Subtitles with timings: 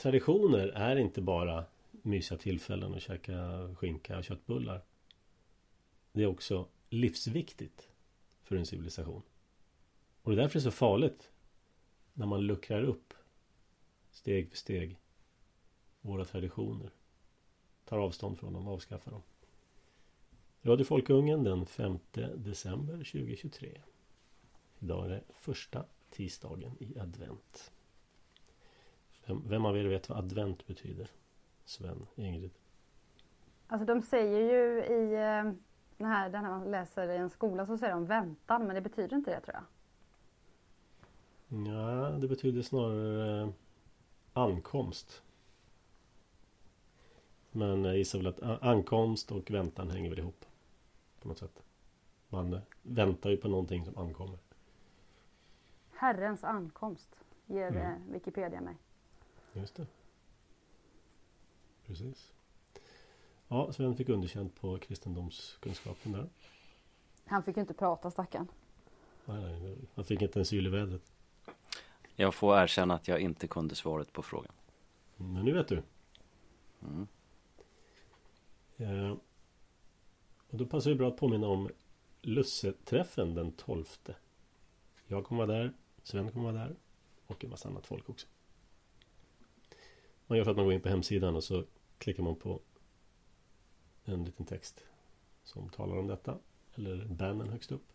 [0.00, 4.82] traditioner är inte bara mysiga tillfällen och käka skinka och köttbullar.
[6.12, 7.88] Det är också livsviktigt
[8.42, 9.22] för en civilisation.
[10.22, 11.30] Och det är därför det är så farligt
[12.12, 13.14] när man luckrar upp
[14.10, 14.98] steg för steg
[16.00, 16.90] våra traditioner.
[17.84, 19.22] Tar avstånd från dem, avskaffar dem.
[20.62, 21.98] Radio Folkungen den 5
[22.36, 23.80] december 2023.
[24.78, 27.72] Idag är det första tisdagen i advent.
[29.26, 31.10] Vem, vem av er vet vad advent betyder?
[31.64, 32.50] Sven, Ingrid?
[33.66, 35.52] Alltså de säger ju i eh,
[35.96, 38.80] den här, den här man läser i en skola så säger de väntan men det
[38.80, 39.64] betyder inte det tror jag.
[41.66, 43.48] Ja, det betyder snarare eh,
[44.32, 45.22] ankomst.
[47.50, 50.44] Men jag gissar väl att ankomst och väntan hänger väl ihop.
[51.22, 51.62] På något sätt.
[52.28, 54.38] Man eh, väntar ju på någonting som ankommer.
[55.90, 58.12] Herrens ankomst ger mm.
[58.12, 58.76] Wikipedia mig.
[59.52, 59.86] Just det.
[61.86, 62.32] Precis.
[63.48, 66.28] Ja, Sven fick underkänt på kristendomskunskapen där.
[67.24, 68.48] Han fick ju inte prata stackarn.
[69.24, 71.12] Nej, nej, han fick inte en syl i vädret.
[72.16, 74.52] Jag får erkänna att jag inte kunde svaret på frågan.
[75.16, 75.82] Men nu vet du.
[76.82, 77.06] Mm.
[78.76, 79.16] Eh,
[80.50, 81.70] och då passar det bra att påminna om
[82.22, 83.84] Lusseträffen den 12.
[85.06, 86.76] Jag kommer vara där, Sven kommer vara där
[87.26, 88.26] och en massa annat folk också.
[90.30, 91.64] Man gör så att man går in på hemsidan och så
[91.98, 92.60] klickar man på
[94.04, 94.84] en liten text
[95.44, 96.38] som talar om detta.
[96.74, 97.86] Eller bannern högst upp.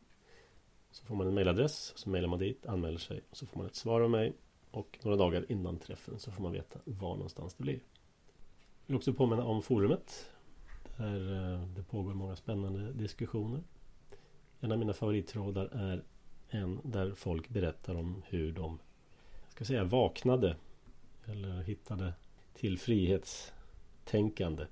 [0.92, 3.68] Så får man en mailadress, så mailar man dit, anmäler sig och så får man
[3.68, 4.34] ett svar av mig.
[4.72, 7.74] Och några dagar innan träffen så får man veta var någonstans det blir.
[7.74, 10.30] Jag vill också påminna om forumet.
[10.98, 13.64] Där eh, det pågår många spännande diskussioner.
[14.60, 16.04] En av mina favorittrådar är
[16.50, 18.80] en där folk berättar om hur de
[19.50, 20.56] ska säga, vaknade
[21.26, 22.14] eller hittade
[22.56, 24.66] till frihetstänkande.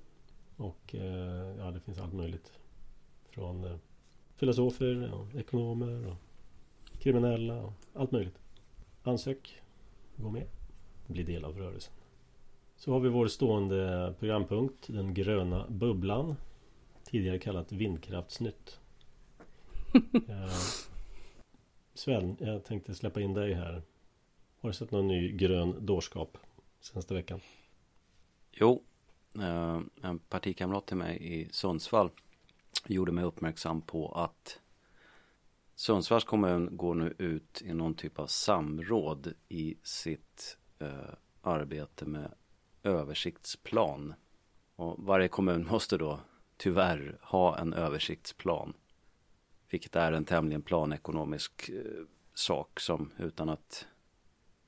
[0.56, 2.52] Och eh, ja, det finns allt möjligt.
[3.30, 3.76] Från eh,
[4.36, 6.16] filosofer, och ekonomer och
[6.98, 8.38] kriminella och allt möjligt.
[9.02, 9.62] Ansök,
[10.16, 10.46] gå med,
[11.06, 11.94] bli del av rörelsen.
[12.76, 16.36] Så har vi vår stående programpunkt, den gröna bubblan.
[17.04, 18.80] Tidigare kallat vindkraftsnytt.
[20.28, 20.54] eh,
[21.94, 23.82] Sven, jag tänkte släppa in dig här.
[24.60, 26.38] Har du sett någon ny grön dårskap
[26.80, 27.40] senaste veckan?
[28.56, 28.82] Jo,
[29.38, 32.10] eh, en partikamrat till mig i Sundsvall
[32.86, 34.60] gjorde mig uppmärksam på att
[35.74, 42.34] Sundsvalls kommun går nu ut i någon typ av samråd i sitt eh, arbete med
[42.82, 44.14] översiktsplan.
[44.76, 46.20] Och varje kommun måste då
[46.56, 48.74] tyvärr ha en översiktsplan.
[49.70, 52.04] Vilket är en tämligen planekonomisk eh,
[52.34, 53.86] sak som utan att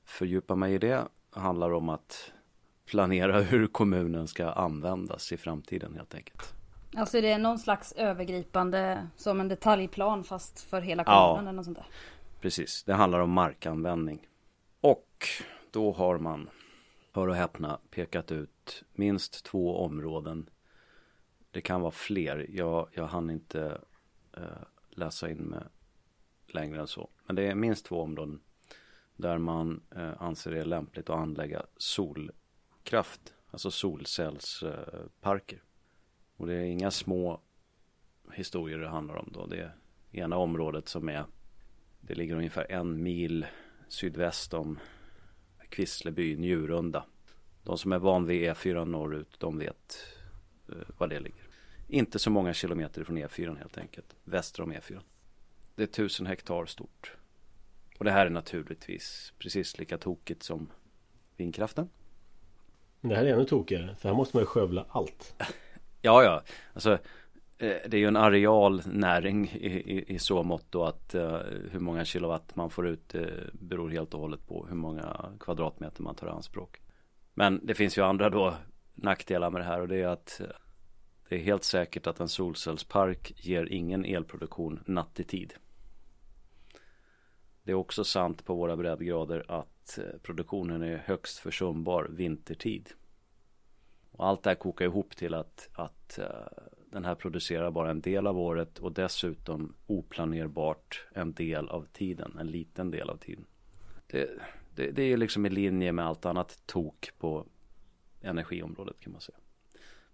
[0.03, 2.31] fördjupa mig i det handlar om att
[2.87, 6.53] planera hur kommunen ska användas i framtiden helt enkelt.
[6.95, 11.51] Alltså det är någon slags övergripande som en detaljplan fast för hela kommunen ja, eller
[11.51, 11.87] något sånt där.
[12.41, 14.27] Precis, det handlar om markanvändning.
[14.81, 15.27] Och
[15.71, 16.49] då har man,
[17.11, 20.49] hör och häpna, pekat ut minst två områden.
[21.51, 23.81] Det kan vara fler, jag, jag hann inte
[24.37, 24.43] eh,
[24.89, 25.63] läsa in mig
[26.47, 27.09] längre än så.
[27.25, 28.39] Men det är minst två områden
[29.15, 31.65] där man eh, anser det lämpligt att anlägga
[32.87, 35.63] vindkraft, alltså solcellsparker.
[36.37, 37.41] Och det är inga små
[38.33, 39.45] historier det handlar om då.
[39.45, 39.75] Det är
[40.11, 41.25] ena området som är,
[42.01, 43.45] det ligger ungefär en mil
[43.87, 44.79] sydväst om
[45.69, 47.05] Kvissleby, Njurunda.
[47.63, 50.07] De som är van vid E4 norrut, de vet
[50.69, 51.47] eh, var det ligger.
[51.87, 54.99] Inte så många kilometer från E4 helt enkelt, väster om E4.
[55.75, 57.15] Det är tusen hektar stort.
[57.97, 60.69] Och det här är naturligtvis precis lika tokigt som
[61.37, 61.89] vindkraften.
[63.01, 65.35] Det här är ännu tokigare, för här måste man ju skövla allt.
[66.01, 66.41] ja, ja.
[66.73, 66.91] Alltså,
[67.57, 71.37] eh, det är ju en areal näring i, i, i så mått då att uh,
[71.71, 76.03] hur många kilowatt man får ut uh, beror helt och hållet på hur många kvadratmeter
[76.03, 76.81] man tar i anspråk.
[77.33, 78.53] Men det finns ju andra då
[78.95, 80.47] nackdelar med det här och det är att uh,
[81.29, 85.53] det är helt säkert att en solcellspark ger ingen elproduktion nattetid.
[87.63, 92.89] Det är också sant på våra breddgrader att Eh, produktionen är högst försumbar vintertid.
[94.11, 96.27] Och allt det här kokar ihop till att, att eh,
[96.91, 102.37] den här producerar bara en del av året och dessutom oplanerbart en del av tiden,
[102.39, 103.45] en liten del av tiden.
[104.07, 104.29] Det,
[104.75, 107.45] det, det är liksom i linje med allt annat tok på
[108.21, 109.37] energiområdet kan man säga.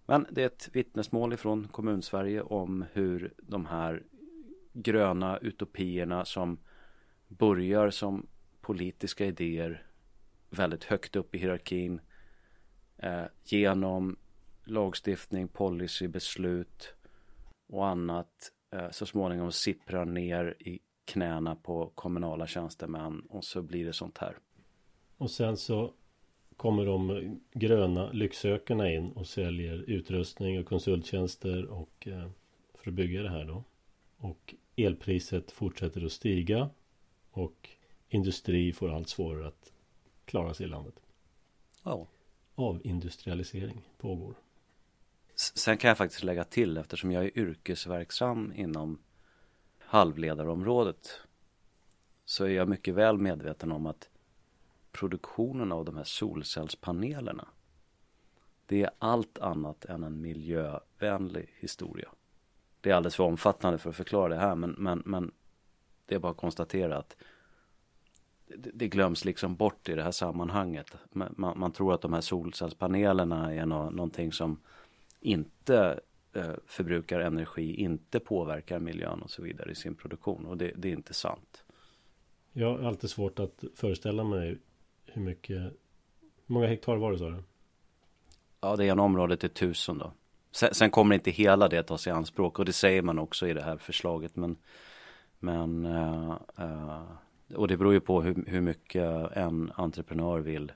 [0.06, 4.04] Men det är ett vittnesmål ifrån kommunsverige om hur de här
[4.74, 6.58] gröna utopierna som
[7.28, 8.28] börjar som
[8.64, 9.86] politiska idéer
[10.50, 12.02] väldigt högt upp i hierarkin
[12.98, 14.18] eh, genom
[14.64, 16.94] lagstiftning, policybeslut
[17.68, 23.86] och annat eh, så småningom sipprar ner i knäna på kommunala tjänstemän och så blir
[23.86, 24.38] det sånt här.
[25.18, 25.94] Och sen så
[26.58, 32.30] kommer de gröna lycksökarna in och säljer utrustning och konsulttjänster och eh,
[32.74, 33.64] för att bygga det här då.
[34.18, 36.70] Och elpriset fortsätter att stiga
[37.32, 37.70] och
[38.14, 39.72] industri får allt svårare att
[40.26, 40.96] klara sig i landet.
[41.84, 42.08] Ja.
[42.56, 44.36] Avindustrialisering pågår.
[45.36, 49.00] Sen kan jag faktiskt lägga till eftersom jag är yrkesverksam inom
[49.80, 51.22] halvledarområdet
[52.26, 54.10] så är jag mycket väl medveten om att
[54.92, 57.48] produktionen av de här solcellspanelerna
[58.66, 62.10] det är allt annat än en miljövänlig historia.
[62.82, 65.32] Det är alldeles för omfattande för att förklara det här men, men, men
[66.06, 67.16] det är bara att konstatera att
[68.58, 70.98] det, glöms liksom bort i det här sammanhanget.
[71.12, 74.60] Man, man, tror att de här solcellspanelerna är no, någonting som
[75.20, 76.00] inte
[76.34, 80.88] eh, förbrukar energi, inte påverkar miljön och så vidare i sin produktion och det, det
[80.88, 81.64] är inte sant.
[82.54, 84.58] Jag har alltid svårt att föreställa mig
[85.06, 85.62] hur mycket
[86.46, 87.44] Hur många hektar var det sa du?
[88.62, 90.14] Ja det ena området är tusen då
[90.52, 93.54] sen, sen, kommer inte hela det tas i anspråk och det säger man också i
[93.54, 94.58] det här förslaget men
[95.40, 97.12] Men uh, uh,
[97.56, 100.72] Och det beror ju på hur, hur, mycket en entreprenör vill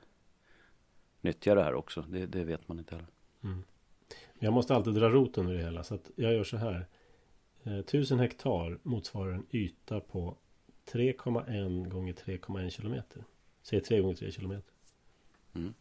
[1.22, 3.08] Nyttja det här också det, det vet man inte heller
[3.44, 3.64] mm.
[4.40, 6.88] Jag måste alltid dra roten ur det hela så att jag gör så här
[7.64, 10.38] eh, Tusen hektar motsvarar en yta på
[10.92, 13.24] 3,1 gånger 3,1 kilometer
[13.68, 14.74] Säg 3 gånger 3 kilometer.
[15.54, 15.74] Mm.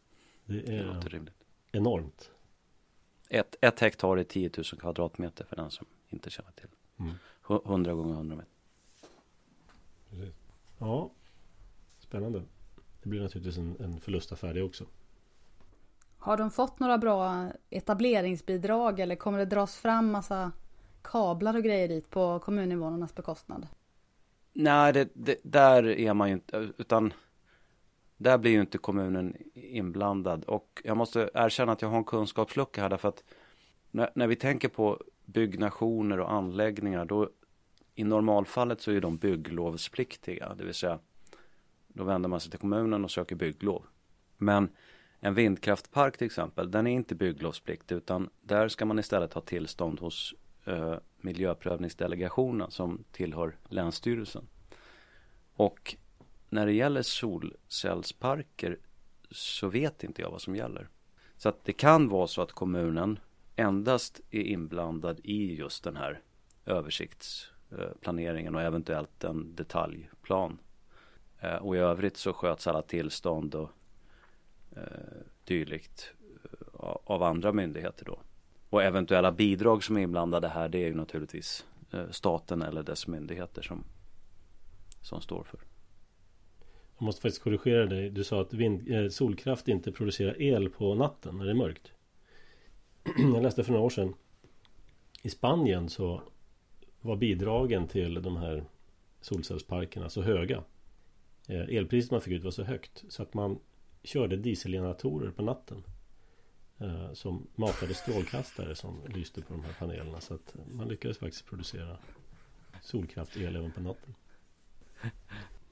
[0.44, 1.32] Det är det
[1.72, 2.30] enormt.
[3.28, 6.68] Ett, ett hektar är 10 000 kvadratmeter för den som inte känner till.
[6.98, 7.14] Mm.
[7.48, 8.50] 100 gånger 100 meter.
[10.10, 10.45] Precis.
[10.78, 11.10] Ja,
[11.98, 12.42] spännande.
[13.02, 14.84] Det blir naturligtvis en, en förlustaffär det också.
[16.18, 20.52] Har de fått några bra etableringsbidrag eller kommer det dras fram massa
[21.02, 23.68] kablar och grejer dit på kommuninvånarnas bekostnad?
[24.52, 27.12] Nej, det, det, där är man ju inte, utan
[28.16, 32.82] där blir ju inte kommunen inblandad och jag måste erkänna att jag har en kunskapslucka
[32.82, 33.24] här därför att
[33.90, 37.30] när, när vi tänker på byggnationer och anläggningar då
[37.96, 40.98] i normalfallet så är de bygglovspliktiga, det vill säga
[41.88, 43.86] då vänder man sig till kommunen och söker bygglov.
[44.36, 44.68] Men
[45.20, 50.00] en vindkraftpark till exempel, den är inte bygglovspliktig utan där ska man istället ha tillstånd
[50.00, 50.34] hos
[50.64, 54.46] eh, miljöprövningsdelegationen som tillhör Länsstyrelsen.
[55.52, 55.96] Och
[56.48, 58.78] när det gäller solcellsparker
[59.30, 60.88] så vet inte jag vad som gäller.
[61.36, 63.18] Så att det kan vara så att kommunen
[63.56, 66.20] endast är inblandad i just den här
[66.66, 70.58] översikts Eh, planeringen och eventuellt en detaljplan.
[71.40, 73.70] Eh, och i övrigt så sköts alla tillstånd och
[74.76, 74.82] eh,
[75.44, 76.12] dylikt
[77.04, 78.18] av andra myndigheter då.
[78.70, 81.66] Och eventuella bidrag som är inblandade här det är ju naturligtvis
[82.10, 83.84] staten eller dess myndigheter som,
[85.02, 85.60] som står för.
[86.98, 88.10] Jag måste faktiskt korrigera dig.
[88.10, 91.92] Du sa att vind, eh, solkraft inte producerar el på natten när det är mörkt.
[93.34, 94.14] Jag läste för några år sedan.
[95.22, 96.22] I Spanien så
[97.06, 98.64] var bidragen till de här
[99.20, 100.64] solcellsparkerna så höga.
[101.48, 103.58] Eh, elpriset man fick ut var så högt så att man
[104.02, 105.82] körde dieselgeneratorer på natten.
[106.78, 110.20] Eh, som matade strålkastare som lyste på de här panelerna.
[110.20, 111.96] Så att man lyckades faktiskt producera
[112.82, 114.14] solkraftel även på natten.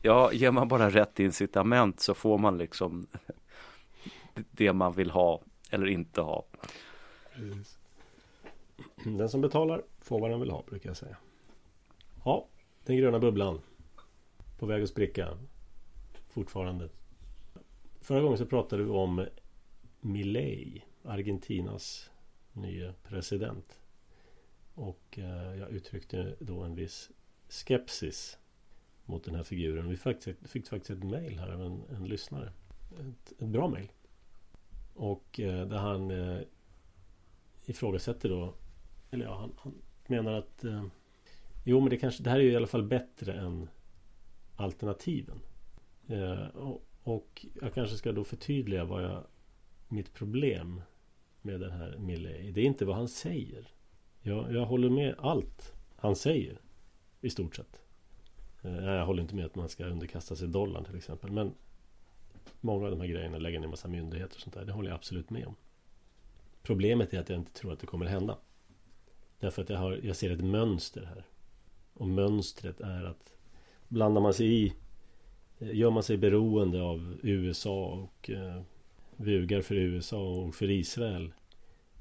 [0.03, 3.07] Ja, ger man bara rätt incitament så får man liksom
[4.50, 6.45] det man vill ha eller inte ha.
[7.35, 7.79] Precis.
[9.04, 11.16] Den som betalar får vad den vill ha brukar jag säga.
[12.25, 12.49] Ja,
[12.85, 13.61] den gröna bubblan.
[14.59, 15.38] På väg att spricka.
[16.28, 16.88] Fortfarande.
[18.00, 19.26] Förra gången så pratade vi om
[20.00, 22.11] Milei, Argentinas
[22.52, 23.78] nya president.
[24.75, 27.11] Och eh, jag uttryckte då en viss
[27.49, 28.38] skepsis
[29.04, 29.88] mot den här figuren.
[29.88, 32.52] Vi fick, fick faktiskt ett mail här av en, en lyssnare.
[33.00, 33.93] Ett, ett bra mail.
[34.95, 36.40] Och eh, där han eh,
[37.66, 38.54] ifrågasätter då
[39.14, 39.75] eller ja, han, han
[40.06, 40.85] menar att eh,
[41.64, 43.68] Jo men det kanske Det här är ju i alla fall bättre än
[44.56, 45.40] Alternativen.
[46.06, 49.25] Eh, och, och, jag kanske ska då förtydliga vad jag
[49.88, 50.83] Mitt problem
[51.42, 53.68] Med den här Milley Det är inte vad han säger.
[54.23, 56.61] Jag, jag håller med allt han säger.
[57.21, 57.83] I stort sett.
[58.62, 61.30] Eh, jag håller inte med att man ska underkasta sig dollarn till exempel.
[61.30, 61.54] Men
[62.61, 64.64] många av de här grejerna lägga ner en massa myndigheter och sånt där.
[64.64, 65.54] Det håller jag absolut med om.
[66.62, 68.38] Problemet är att jag inte tror att det kommer hända.
[69.41, 71.25] Därför att jag, har, jag ser ett mönster här.
[71.95, 73.35] Och mönstret är att
[73.88, 74.75] blandar man sig i
[75.59, 78.62] eh, Gör man sig beroende av USA och eh,
[79.17, 81.33] bugar för USA och för Israel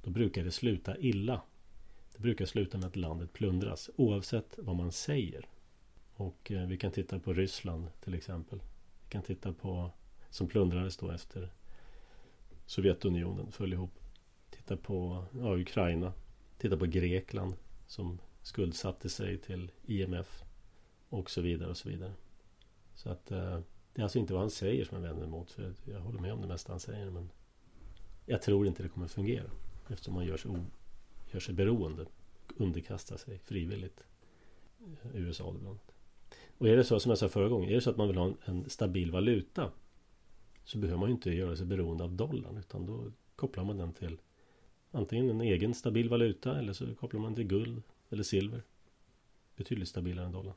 [0.04, 1.42] då brukar det sluta illa.
[2.16, 5.46] Det brukar sluta med att landet plundras oavsett vad man säger.
[6.16, 8.60] Och eh, vi kan titta på Ryssland till exempel.
[9.04, 9.92] Vi kan titta på
[10.30, 11.50] som plundrades då efter
[12.66, 14.00] Sovjetunionen föll ihop.
[14.50, 16.14] Titta på ja, Ukraina.
[16.64, 17.54] Titta på Grekland
[17.88, 20.44] som skuldsatte sig till IMF.
[21.10, 22.14] Och så vidare och så vidare.
[22.96, 23.60] Så att eh,
[23.94, 25.52] det är alltså inte vad han säger som jag vänder mig emot.
[25.52, 27.10] För jag håller med om det mesta han säger.
[27.10, 27.30] Men
[28.26, 29.52] jag tror inte det kommer fungera.
[29.90, 30.52] Eftersom man gör sig,
[31.32, 32.06] gör sig beroende.
[32.58, 34.04] Underkastar sig frivilligt.
[34.80, 35.94] Eh, USA bland annat.
[36.58, 37.70] Och är det så som jag sa förra gången.
[37.70, 39.72] Är det så att man vill ha en, en stabil valuta.
[40.64, 42.58] Så behöver man ju inte göra sig beroende av dollarn.
[42.58, 44.18] Utan då kopplar man den till
[44.94, 46.60] antingen en egen stabil valuta.
[46.60, 48.64] Eller så kopplar man till guld eller silver.
[49.56, 50.56] Betydligt stabilare än dollarn.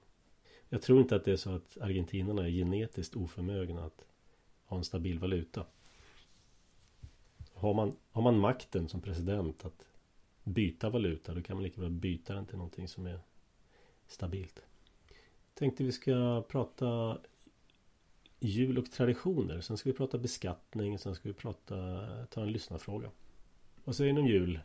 [0.68, 4.06] Jag tror inte att det är så att argentinarna är genetiskt oförmögna att
[4.64, 5.66] ha en stabil valuta.
[7.54, 9.86] Har man, har man makten som president att
[10.44, 13.20] byta valuta då kan man lika bra byta den till någonting som är
[14.06, 14.62] stabilt.
[15.54, 17.18] Tänkte vi ska prata
[18.40, 19.60] jul och traditioner.
[19.60, 20.98] Sen ska vi prata beskattning.
[20.98, 21.76] Sen ska vi prata,
[22.30, 23.10] ta en lyssnarfråga.
[23.86, 24.60] Vad säger ni om jul?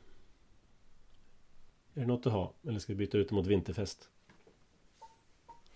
[1.94, 2.54] Är det något att ha?
[2.68, 4.10] Eller ska vi byta ut det mot vinterfest?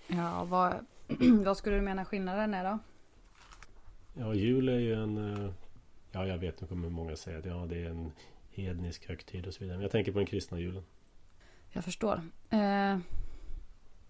[0.07, 0.85] Ja, vad,
[1.45, 2.79] vad skulle du mena skillnaden är då?
[4.13, 5.17] Ja, jul är ju en...
[5.17, 5.51] Eh,
[6.11, 8.11] ja, jag vet, nu kommer många säga att ja, det är en
[8.49, 9.77] hednisk högtid och så vidare.
[9.77, 10.83] Men jag tänker på den kristna julen.
[11.71, 12.21] Jag förstår.
[12.49, 12.97] Eh,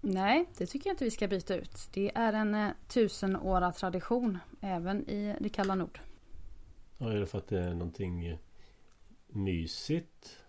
[0.01, 1.89] nej, det tycker jag inte vi ska byta ut.
[1.93, 5.99] Det är en eh, tusenåra tradition även i det kalla nord.
[6.97, 8.37] Ja, är det för att det är någonting
[9.35, 10.43] mysigt?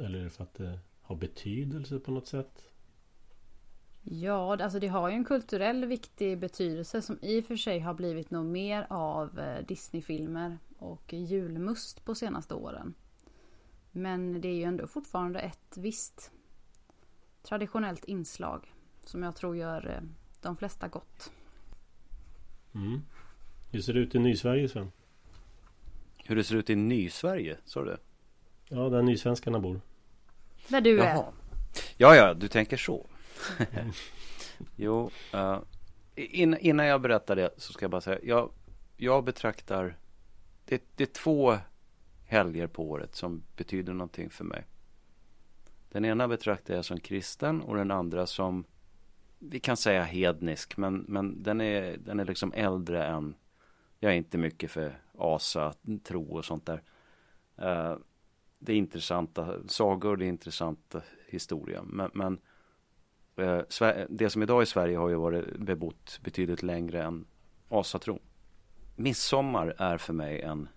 [0.00, 2.64] Eller är det för att det har betydelse på något sätt?
[4.02, 7.94] Ja, alltså det har ju en kulturell viktig betydelse som i och för sig har
[7.94, 12.94] blivit nog mer av eh, Disneyfilmer och julmust på senaste åren.
[13.90, 16.32] Men det är ju ändå fortfarande ett visst
[17.42, 20.08] traditionellt inslag som jag tror gör eh,
[20.40, 21.32] de flesta gott.
[22.74, 23.00] Mm.
[23.70, 24.92] Hur ser det ut i Nysverige Sven?
[26.24, 27.98] Hur det ser ut i Nysverige, sa du det?
[28.72, 29.80] Ja, där nysvenskarna bor.
[30.68, 31.06] Där du Jaha.
[31.06, 31.32] är.
[31.96, 33.06] Ja, ja, du tänker så.
[34.76, 35.58] jo, uh,
[36.14, 38.18] in, innan jag berättar det så ska jag bara säga.
[38.22, 38.50] Jag,
[38.96, 39.98] jag betraktar,
[40.64, 41.58] det, det är två
[42.24, 44.64] helger på året som betyder någonting för mig.
[45.88, 48.64] Den ena betraktar jag som kristen och den andra som
[49.38, 53.34] vi kan säga hednisk, men, men den, är, den är liksom äldre än
[53.98, 55.74] jag är inte mycket för asa,
[56.04, 56.82] tro och sånt där.
[57.62, 57.98] Uh,
[58.60, 61.82] det är intressanta sagor, det är intressanta historia.
[61.82, 62.38] Men, men
[63.36, 67.26] eh, det som idag i Sverige har ju varit bebott betydligt längre än
[67.68, 68.18] asatron.
[68.96, 70.68] Midsommar är för mig en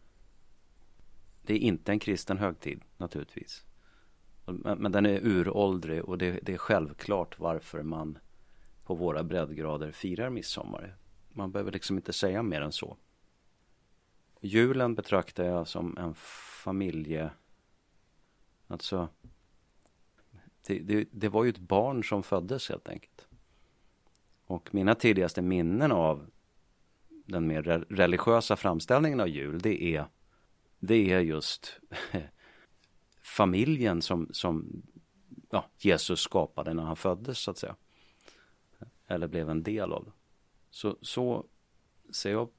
[1.46, 3.66] det är inte en kristen högtid naturligtvis.
[4.46, 8.18] Men, men den är uråldrig och det, det, är självklart varför man
[8.84, 10.98] på våra breddgrader firar midsommar.
[11.30, 12.98] Man behöver liksom inte säga mer än så.
[14.42, 16.14] Julen betraktar jag som en
[16.64, 17.32] familje...
[18.68, 19.10] Alltså...
[20.68, 23.28] Det, det, det var ju ett barn som föddes helt enkelt.
[24.46, 26.30] Och mina tidigaste minnen av
[27.10, 30.08] den mer religiösa framställningen av jul, det är
[30.88, 31.80] det är just
[33.22, 34.84] familjen som, som
[35.50, 37.76] ja, Jesus skapade när han föddes så att säga.
[39.08, 40.12] Eller blev en del av.
[40.70, 41.46] Så, så
[42.12, 42.50] ser jag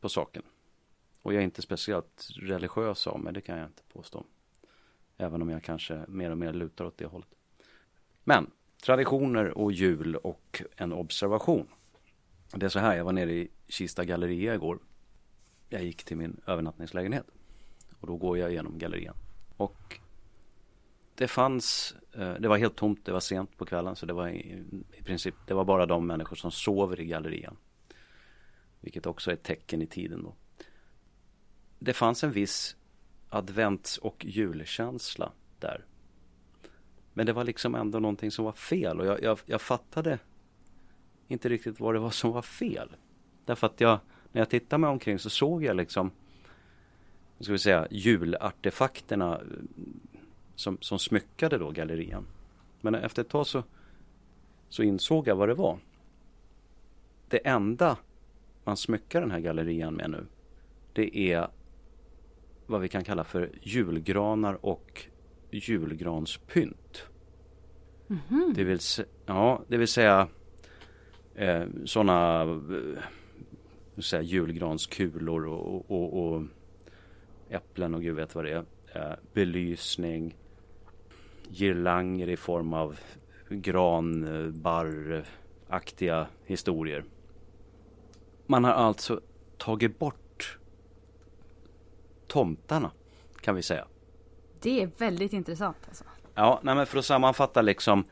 [0.00, 0.42] på saken.
[1.22, 4.24] Och jag är inte speciellt religiös av mig, det kan jag inte påstå.
[5.18, 7.28] Även om jag kanske mer och mer lutar åt det hållet.
[8.24, 8.50] Men
[8.82, 11.68] traditioner och jul och en observation.
[12.54, 14.78] Det är så här, jag var nere i Kista galleria igår.
[15.68, 17.26] Jag gick till min övernattningslägenhet.
[18.00, 19.16] Och då går jag igenom gallerian.
[19.56, 20.00] Och
[21.14, 24.28] det fanns, eh, det var helt tomt, det var sent på kvällen så det var
[24.28, 27.56] i, i princip, det var bara de människor som sover i gallerian.
[28.80, 30.34] Vilket också är ett tecken i tiden då.
[31.78, 32.76] Det fanns en viss
[33.34, 35.84] advents och julkänsla där.
[37.12, 40.18] Men det var liksom ändå någonting som var fel och jag, jag, jag fattade
[41.28, 42.88] inte riktigt vad det var som var fel.
[43.44, 43.98] Därför att jag,
[44.32, 46.10] när jag tittade mig omkring så såg jag liksom
[47.38, 49.42] vad ska vi säga, julartefakterna eh,
[50.54, 52.26] som, som smyckade då gallerian.
[52.80, 53.62] Men efter ett tag så,
[54.68, 55.78] så insåg jag vad det var.
[57.28, 57.96] Det enda
[58.64, 60.26] man smyckar den här gallerian med nu,
[60.92, 61.48] det är
[62.66, 65.06] vad vi kan kalla för julgranar och
[65.50, 67.06] julgranspynt.
[68.10, 68.54] Mm -hmm.
[68.54, 68.78] Det vill,
[69.26, 70.28] ja, det vill säga
[71.34, 73.02] eh, sådana eh,
[74.02, 76.42] säga, julgranskulor och, och, och
[77.48, 78.64] äpplen och gud vet vad det är.
[78.94, 80.36] Eh, belysning,
[81.50, 82.98] girlanger i form av
[83.48, 87.04] granbarraktiga historier.
[88.46, 89.20] Man har alltså
[89.58, 90.21] tagit bort
[92.32, 92.90] tomtarna
[93.40, 93.86] kan vi säga.
[94.60, 96.04] Det är väldigt intressant alltså.
[96.34, 98.04] Ja, nej men för att sammanfatta liksom.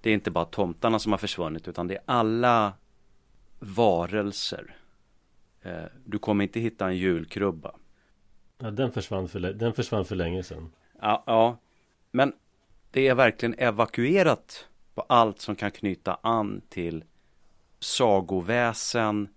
[0.00, 2.72] Det är inte bara tomtarna som har försvunnit utan det är alla
[3.58, 4.76] varelser.
[5.62, 7.74] Eh, du kommer inte hitta en julkrubba.
[8.58, 10.72] Ja, den försvann för, den försvann för länge sedan.
[11.00, 11.58] Ja, ja,
[12.10, 12.32] men
[12.90, 17.04] det är verkligen evakuerat på allt som kan knyta an till
[17.78, 19.28] sagoväsen,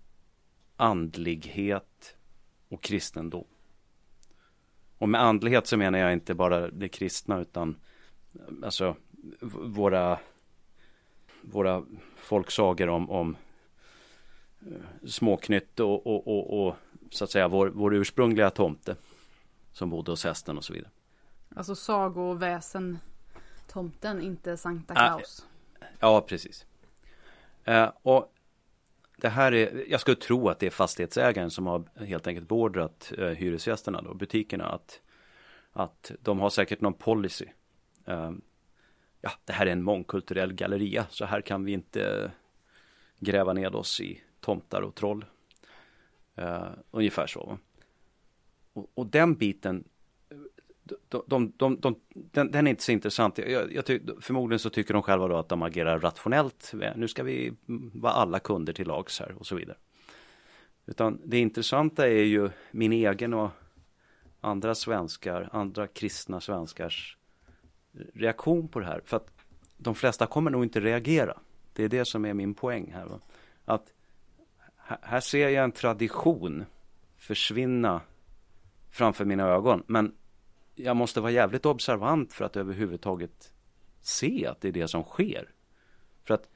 [0.76, 2.17] andlighet
[2.68, 3.44] och kristendom.
[4.98, 7.76] Och med andlighet så menar jag inte bara det kristna utan
[8.62, 8.96] alltså
[9.50, 10.18] våra
[11.40, 11.84] våra
[12.16, 13.36] folksagor om, om
[14.60, 16.76] eh, småknytt och, och, och, och,
[17.10, 18.96] så att säga vår, vår ursprungliga tomte
[19.72, 20.90] som bodde hos hästen och så vidare.
[21.56, 22.98] Alltså sagoväsen
[23.66, 25.46] tomten, inte Sankta Claus.
[25.80, 26.66] Ja, ja precis.
[27.64, 28.34] Eh, och
[29.20, 33.12] det här är, jag skulle tro att det är fastighetsägaren som har helt enkelt beordrat
[33.18, 35.00] eh, hyresgästerna då, butikerna att,
[35.72, 37.46] att de har säkert någon policy.
[38.04, 38.32] Eh,
[39.20, 42.30] ja, det här är en mångkulturell galleria, så här kan vi inte eh,
[43.18, 45.24] gräva ned oss i tomtar och troll.
[46.36, 47.58] Eh, ungefär så.
[48.72, 49.84] Och, och, den biten,
[51.26, 53.38] de, de, de, den, den, är inte så intressant.
[53.38, 56.72] Jag, jag ty, förmodligen så tycker de själva då att de agerar rationellt.
[56.82, 57.52] Eh, nu ska vi
[57.94, 59.76] vara alla kunder till lags här och så vidare.
[60.86, 63.50] Utan det intressanta är ju min egen och
[64.40, 67.16] andra svenskar, andra kristna svenskars
[68.14, 69.00] reaktion på det här.
[69.04, 69.30] För att
[69.76, 71.38] de flesta kommer nog inte reagera.
[71.72, 73.06] Det är det som är min poäng här.
[73.06, 73.20] Va?
[73.64, 73.92] Att
[75.00, 76.64] här ser jag en tradition
[77.16, 78.00] försvinna
[78.90, 79.82] framför mina ögon.
[79.86, 80.14] Men
[80.78, 83.52] jag måste vara jävligt observant för att överhuvudtaget
[84.00, 85.50] se att det är det som sker.
[86.24, 86.48] För att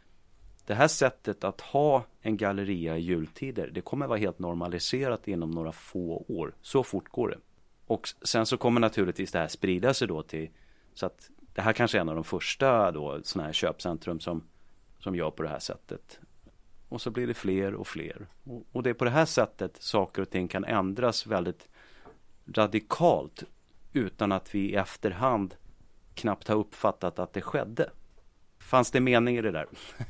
[0.66, 5.50] det här sättet att ha en galleria i jultider, det kommer vara helt normaliserat inom
[5.50, 6.54] några få år.
[6.61, 7.38] Så fort går det.
[7.87, 10.50] Och sen så kommer naturligtvis det här sprida sig då till
[10.94, 14.44] så att det här kanske är en av de första då sådana här köpcentrum som,
[14.98, 16.20] som gör på det här sättet.
[16.88, 18.26] Och så blir det fler och fler.
[18.44, 21.68] Och, och det är på det här sättet saker och ting kan ändras väldigt
[22.54, 23.44] radikalt
[23.92, 25.55] utan att vi i efterhand
[26.14, 27.90] knappt har uppfattat att det skedde.
[28.59, 29.66] Fanns det mening i det där?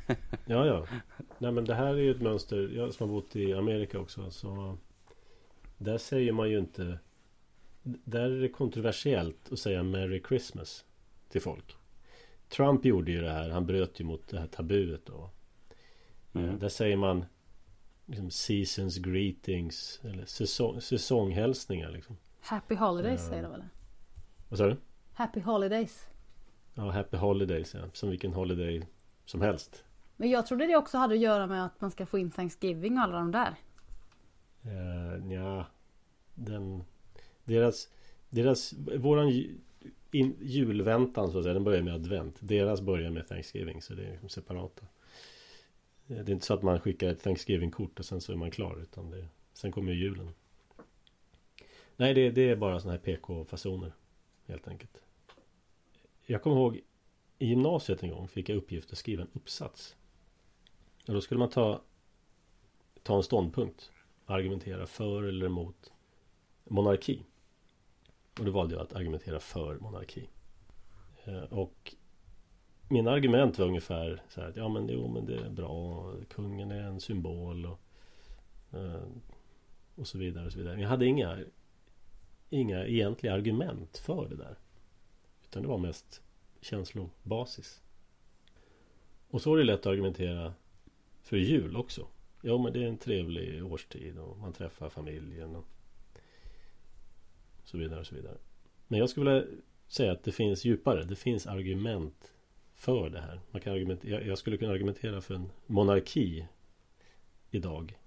[0.45, 0.87] ja, ja.
[1.37, 2.69] Nej, men det här är ju ett mönster.
[2.75, 4.31] Jag som har bott i Amerika också.
[4.31, 4.77] Så
[5.77, 6.99] där säger man ju inte
[7.83, 10.85] där är det kontroversiellt att säga Merry Christmas
[11.29, 11.75] till folk.
[12.49, 13.49] Trump gjorde ju det här.
[13.49, 15.29] Han bröt ju mot det här tabuet då.
[16.33, 16.49] Mm.
[16.49, 17.25] Eh, där säger man
[18.05, 22.17] liksom Seasons greetings eller säsong, säsonghälsningar liksom.
[22.43, 23.63] Happy holidays säger de väl?
[24.49, 24.77] Vad sa du?
[25.13, 26.07] Happy holidays.
[26.73, 27.81] Ja, happy holidays ja.
[27.93, 28.87] Som vilken holiday
[29.25, 29.83] som helst.
[30.15, 32.97] Men jag trodde det också hade att göra med att man ska få in Thanksgiving
[32.97, 33.55] och alla de där.
[34.65, 35.65] Uh, ja,
[36.33, 36.83] den
[37.43, 37.89] deras,
[38.29, 39.29] deras, våran
[40.11, 42.35] in, julväntan så att säga, den börjar med advent.
[42.39, 44.85] Deras börjar med Thanksgiving, så det är liksom separata.
[46.07, 48.79] Det är inte så att man skickar ett Thanksgiving-kort och sen så är man klar,
[48.81, 50.29] utan det, sen kommer ju julen.
[52.03, 53.93] Nej, det, det är bara sådana här PK-fasoner,
[54.47, 55.03] helt enkelt.
[56.25, 56.81] Jag kommer ihåg
[57.39, 59.95] i gymnasiet en gång fick jag uppgift att skriva en uppsats.
[61.07, 61.81] Och då skulle man ta,
[63.03, 63.91] ta en ståndpunkt,
[64.25, 65.91] argumentera för eller emot
[66.63, 67.23] monarki.
[68.39, 70.29] Och då valde jag att argumentera för monarki.
[71.25, 71.95] Eh, och
[72.87, 76.05] mina argument var ungefär så här att ja men jo men det är bra.
[76.29, 77.79] Kungen är en symbol och,
[78.79, 79.07] eh,
[79.95, 80.73] och så vidare och så vidare.
[80.73, 81.37] Men jag hade inga
[82.53, 84.55] Inga egentliga argument för det där.
[85.43, 86.21] Utan det var mest
[86.61, 87.81] känslobasis.
[89.29, 90.53] Och så är det lätt att argumentera
[91.21, 92.07] för jul också.
[92.41, 95.65] Ja men det är en trevlig årstid och man träffar familjen och
[97.63, 98.37] så vidare och så vidare.
[98.87, 99.47] Men jag skulle vilja
[99.87, 101.03] säga att det finns djupare.
[101.03, 102.33] Det finns argument
[102.75, 103.39] för det här.
[103.51, 106.47] Man kan argumentera, jag skulle kunna argumentera för en monarki
[107.51, 107.97] idag.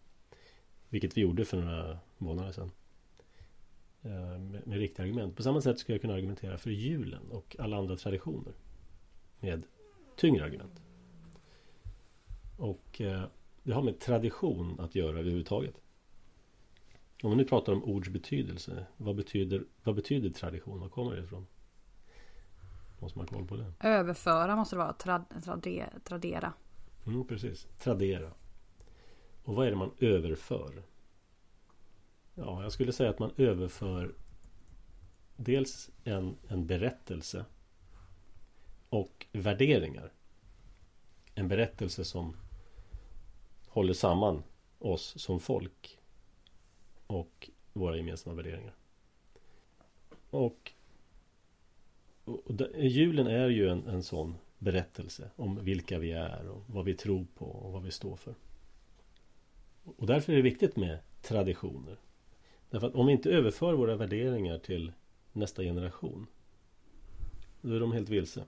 [0.88, 2.70] Vilket vi gjorde för några månader sedan.
[4.02, 5.37] Eh, med, med riktiga argument.
[5.37, 8.52] På samma sätt skulle jag kunna argumentera för julen och alla andra traditioner.
[9.40, 9.62] Med
[10.16, 10.82] tyngre argument.
[12.56, 13.22] Och eh,
[13.62, 15.74] det har med tradition att göra överhuvudtaget.
[17.22, 18.87] Om vi nu pratar om ords betydelse.
[18.96, 20.80] Vad betyder, vad betyder tradition?
[20.80, 21.46] Var kommer det ifrån?
[22.98, 23.72] Måste man ha koll på det.
[23.80, 24.92] Överföra måste det vara.
[24.92, 26.52] Trad, trade, tradera.
[27.06, 27.66] Mm, precis.
[27.78, 28.30] Tradera.
[29.44, 30.82] Och vad är det man överför?
[32.38, 34.14] Ja, jag skulle säga att man överför
[35.37, 37.44] dels en, en berättelse
[38.88, 40.12] och värderingar.
[41.35, 42.37] En berättelse som
[43.68, 44.42] håller samman
[44.79, 45.99] oss som folk
[47.07, 48.75] och våra gemensamma värderingar.
[50.31, 50.72] Och,
[52.25, 52.42] och,
[52.77, 57.27] julen är ju en, en sån berättelse om vilka vi är och vad vi tror
[57.35, 58.35] på och vad vi står för.
[59.85, 61.96] Och därför är det viktigt med traditioner.
[62.70, 64.92] Därför att om vi inte överför våra värderingar till
[65.33, 66.26] nästa generation
[67.61, 68.44] då är de helt vilse.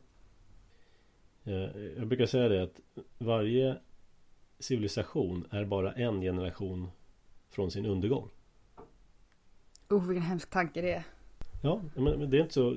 [1.44, 2.80] Eh, jag brukar säga det att
[3.18, 3.76] varje
[4.58, 6.90] civilisation är bara en generation
[7.50, 8.28] från sin undergång.
[9.88, 11.04] Oh, vilken hemsk tanke det är.
[11.62, 12.76] Ja, men det är inte så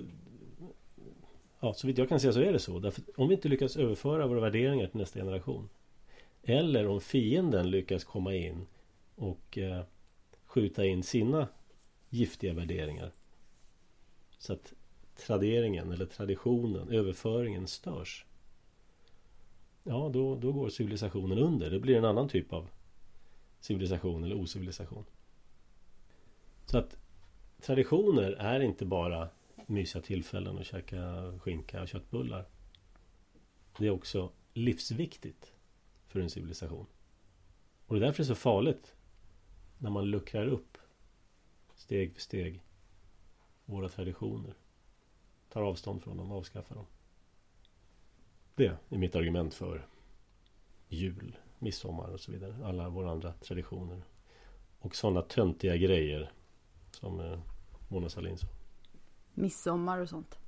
[1.63, 2.79] Ja, så vitt jag kan se så är det så.
[2.79, 5.69] Därför om vi inte lyckas överföra våra värderingar till nästa generation
[6.43, 8.67] eller om fienden lyckas komma in
[9.15, 9.83] och eh,
[10.51, 11.47] skjuta in sina
[12.09, 13.11] giftiga värderingar
[14.37, 14.73] så att
[15.15, 18.25] traderingen eller traditionen, överföringen störs.
[19.83, 21.69] Ja, då, då går civilisationen under.
[21.69, 22.69] Det blir en annan typ av
[23.59, 25.05] civilisation eller ocivilisation.
[26.65, 26.97] Så att
[27.61, 29.29] traditioner är inte bara
[29.65, 32.45] mysiga tillfällen och käka skinka och köttbullar.
[33.77, 35.53] Det är också livsviktigt
[36.07, 36.85] för en civilisation.
[37.87, 38.95] Och det är därför det är så farligt
[39.81, 40.77] när man luckrar upp
[41.75, 42.63] steg för steg
[43.65, 44.53] våra traditioner.
[45.49, 46.85] Tar avstånd från dem, avskaffar dem.
[48.55, 49.87] Det är mitt argument för
[50.87, 52.55] jul, midsommar och så vidare.
[52.65, 54.03] Alla våra andra traditioner.
[54.79, 56.31] Och sådana töntiga grejer
[56.91, 57.39] som eh,
[57.87, 58.47] Mona Sahlin sa
[59.33, 60.39] midsommar och sånt.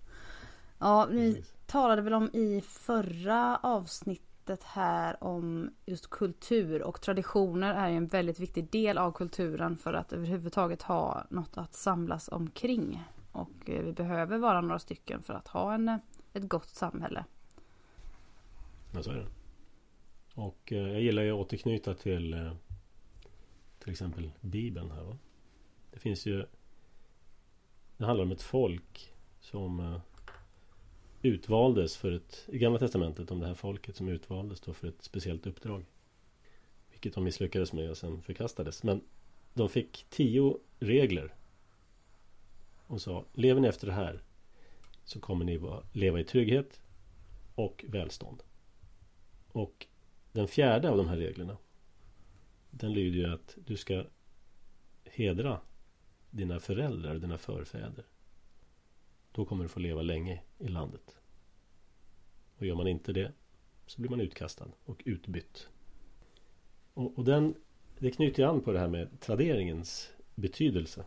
[0.79, 1.53] Ja, ni Precis.
[1.65, 4.32] talade väl om i förra avsnittet
[4.63, 10.13] här om just kultur och traditioner är en väldigt viktig del av kulturen för att
[10.13, 13.03] överhuvudtaget ha något att samlas omkring.
[13.31, 15.97] Och eh, vi behöver vara några stycken för att ha en, eh,
[16.33, 17.25] ett gott samhälle.
[18.93, 19.27] Ja, så är det.
[20.35, 22.49] Och eh, jag gillar ju att återknyta till
[23.79, 25.03] till exempel Bibeln här.
[25.03, 25.17] Va?
[25.91, 26.45] Det finns ju
[27.97, 29.99] det handlar om ett folk som
[31.23, 35.01] utvaldes för ett, i Gamla Testamentet om det här folket som utvaldes då för ett
[35.01, 35.85] speciellt uppdrag.
[36.91, 38.83] Vilket de misslyckades med och sen förkastades.
[38.83, 39.01] Men
[39.53, 41.33] de fick tio regler.
[42.87, 44.21] Och sa, lever ni efter det här
[45.03, 45.59] så kommer ni
[45.93, 46.81] leva i trygghet
[47.55, 48.43] och välstånd.
[49.51, 49.87] Och
[50.31, 51.57] den fjärde av de här reglerna
[52.69, 54.05] den lyder ju att du ska
[55.03, 55.59] hedra
[56.29, 58.05] dina föräldrar, dina förfäder.
[59.35, 61.17] Då kommer du få leva länge i landet.
[62.57, 63.31] Och gör man inte det
[63.85, 65.67] så blir man utkastad och utbytt.
[66.93, 67.55] Och, och den,
[67.99, 71.05] det knyter an på det här med traderingens betydelse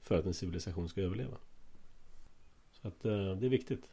[0.00, 1.36] för att en civilisation ska överleva.
[2.72, 3.90] Så att eh, det är viktigt.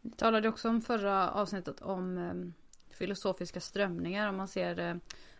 [0.00, 2.34] Vi talade också om förra avsnittet om eh,
[2.94, 4.28] filosofiska strömningar.
[4.28, 4.96] Om man ser eh,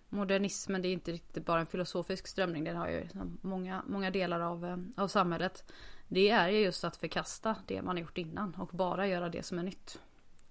[0.08, 2.64] modernismen det är inte riktigt bara en filosofisk strömning.
[2.64, 5.72] Den har ju liksom många, många delar av, eh, av samhället.
[6.08, 9.42] Det är ju just att förkasta det man har gjort innan och bara göra det
[9.42, 10.00] som är nytt.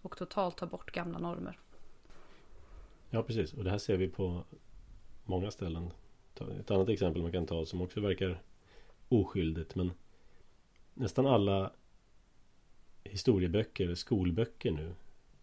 [0.02, 1.60] Och totalt ta bort gamla normer.
[3.10, 4.44] Ja precis och det här ser vi på
[5.26, 5.92] många ställen.
[6.60, 8.42] Ett annat exempel man kan ta som också verkar
[9.10, 9.92] oskyldigt men
[10.94, 11.72] nästan alla
[13.04, 14.96] historieböcker, skolböcker nu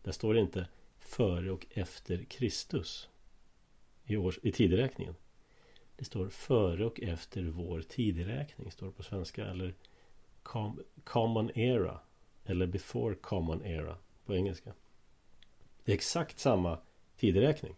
[0.02, 0.66] där står det inte
[0.98, 3.08] före och efter Kristus
[4.04, 5.14] i, års, i tideräkningen.
[5.96, 9.46] Det står före och efter vår tideräkning, står det på svenska.
[9.46, 9.74] Eller
[10.44, 12.00] com, common era.
[12.44, 14.72] Eller before common era på engelska.
[15.84, 16.78] Det är exakt samma
[17.16, 17.76] tideräkning.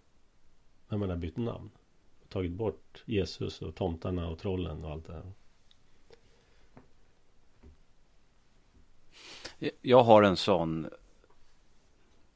[0.88, 1.70] När man har bytt namn.
[2.22, 5.32] Och tagit bort Jesus och tomtarna och trollen och allt det här.
[9.80, 10.90] Jag har en sån,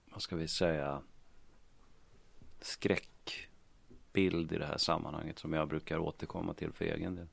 [0.05, 1.03] vad ska vi säga,
[2.61, 7.27] Skräckbild i det här sammanhanget som jag brukar återkomma till för egen del.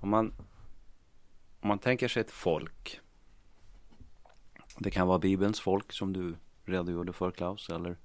[0.00, 0.34] Om man,
[1.64, 3.00] om man tänker sig ett folk.
[4.78, 7.98] Det kan vara Bibelns folk som du redogjorde för Klaus eller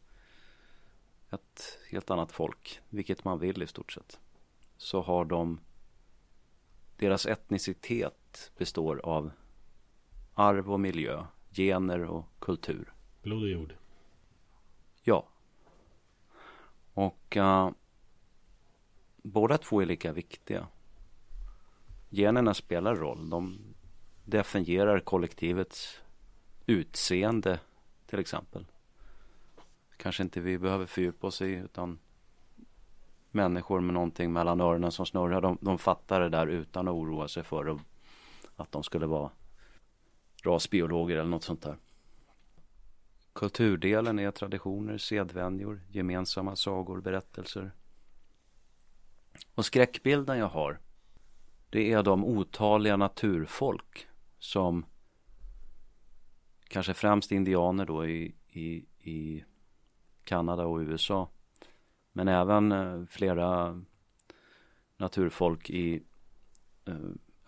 [1.30, 4.20] ett helt annat folk, vilket man vill i stort sett.
[4.78, 5.60] Så har de
[6.98, 9.32] deras etnicitet består av
[10.34, 12.94] arv och miljö, gener och kultur.
[13.22, 13.76] Blod och jord.
[15.04, 15.28] Ja,
[16.94, 17.72] och uh,
[19.18, 20.68] båda två är lika viktiga.
[22.10, 23.30] Generna spelar roll.
[23.30, 23.60] De
[24.26, 26.00] definierar kollektivets
[26.66, 27.60] utseende
[28.06, 28.66] till exempel.
[29.98, 32.00] Kanske inte vi behöver fördjupa oss i utan
[33.32, 35.42] människor med någonting mellan öronen som snurrar.
[35.42, 37.80] De, de fattar det där utan att oroa sig för
[38.56, 39.32] att de skulle vara
[40.44, 41.78] rasbiologer eller något sånt där.
[43.34, 47.72] Kulturdelen är traditioner, sedvänjor, gemensamma sagor, berättelser.
[49.56, 50.80] Och skräckbilden jag har,
[51.70, 54.08] det är de otaliga naturfolk
[54.40, 54.86] som
[56.68, 59.44] kanske främst indianer då i, i, i
[60.24, 61.30] Kanada och USA.
[62.12, 63.82] Men även eh, flera
[64.98, 66.04] naturfolk i
[66.86, 66.96] eh,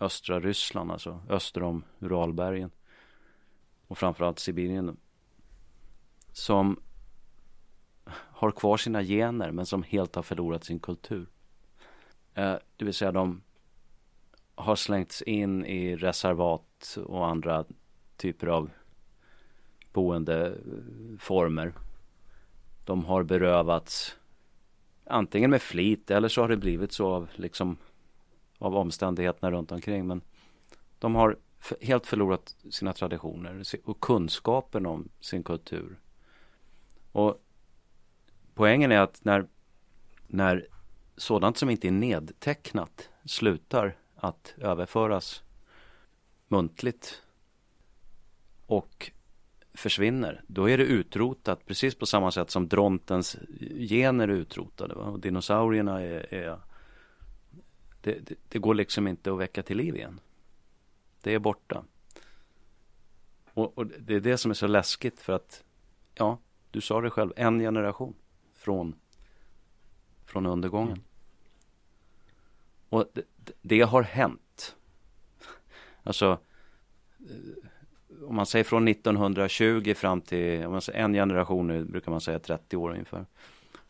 [0.00, 2.70] östra Ryssland, alltså öster om Uralbergen.
[3.86, 4.96] Och framförallt Sibirien.
[6.32, 6.80] Som
[8.10, 11.26] har kvar sina gener men som helt har förlorat sin kultur.
[12.34, 13.42] Eh, det vill säga de
[14.54, 17.64] har slängts in i reservat och andra
[18.16, 18.70] typer av
[19.92, 21.72] boendeformer.
[22.84, 24.16] De har berövats
[25.04, 27.76] antingen med flit eller så har det blivit så av liksom
[28.58, 30.06] av omständigheterna runt omkring.
[30.06, 30.22] Men
[30.98, 31.36] de har
[31.80, 35.98] helt förlorat sina traditioner och kunskapen om sin kultur.
[37.12, 37.42] Och
[38.54, 39.46] poängen är att när,
[40.26, 40.66] när
[41.16, 45.42] sådant som inte är nedtecknat slutar att överföras
[46.48, 47.22] muntligt
[48.66, 49.10] och
[49.74, 53.36] försvinner, då är det utrotat precis på samma sätt som drontens
[53.88, 54.94] gener är utrotade.
[54.94, 55.04] Va?
[55.04, 56.58] Och dinosaurierna är, är
[58.00, 60.20] det, det, det, går liksom inte att väcka till liv igen.
[61.20, 61.84] Det är borta.
[63.54, 65.64] Och, och, det är det som är så läskigt för att,
[66.14, 66.38] ja,
[66.70, 68.14] du sa det själv, en generation
[68.54, 68.94] från,
[70.24, 70.92] från undergången.
[70.92, 71.04] Mm.
[72.88, 73.22] Och det,
[73.62, 74.76] det har hänt.
[76.02, 76.38] Alltså,
[77.20, 82.10] eh, om man säger från 1920 fram till, om man säger en generation nu brukar
[82.10, 83.26] man säga 30 år ungefär.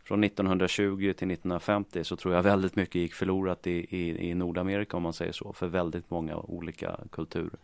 [0.05, 4.97] Från 1920 till 1950 så tror jag väldigt mycket gick förlorat i, i, i Nordamerika
[4.97, 7.59] om man säger så, för väldigt många olika kulturer.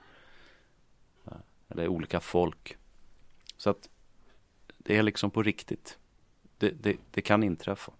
[1.68, 2.76] Eller olika folk.
[3.56, 3.88] Så att
[4.78, 5.98] det är liksom på riktigt.
[6.58, 7.92] Det, det, det kan inträffa.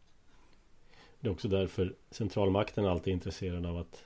[1.21, 4.05] Det är också därför centralmakten alltid är intresserad av att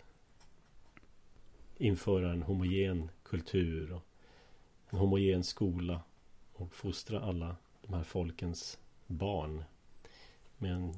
[1.77, 4.03] införa en homogen kultur och
[4.91, 6.01] en homogen skola
[6.53, 9.65] och fostra alla de här folkens barn
[10.59, 10.97] med en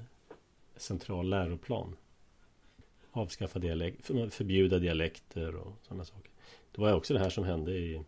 [0.77, 1.96] central läroplan.
[3.11, 6.31] Avskaffa dialekt, förbjuda dialekter och sådana saker.
[6.72, 8.05] Det var också det här som hände i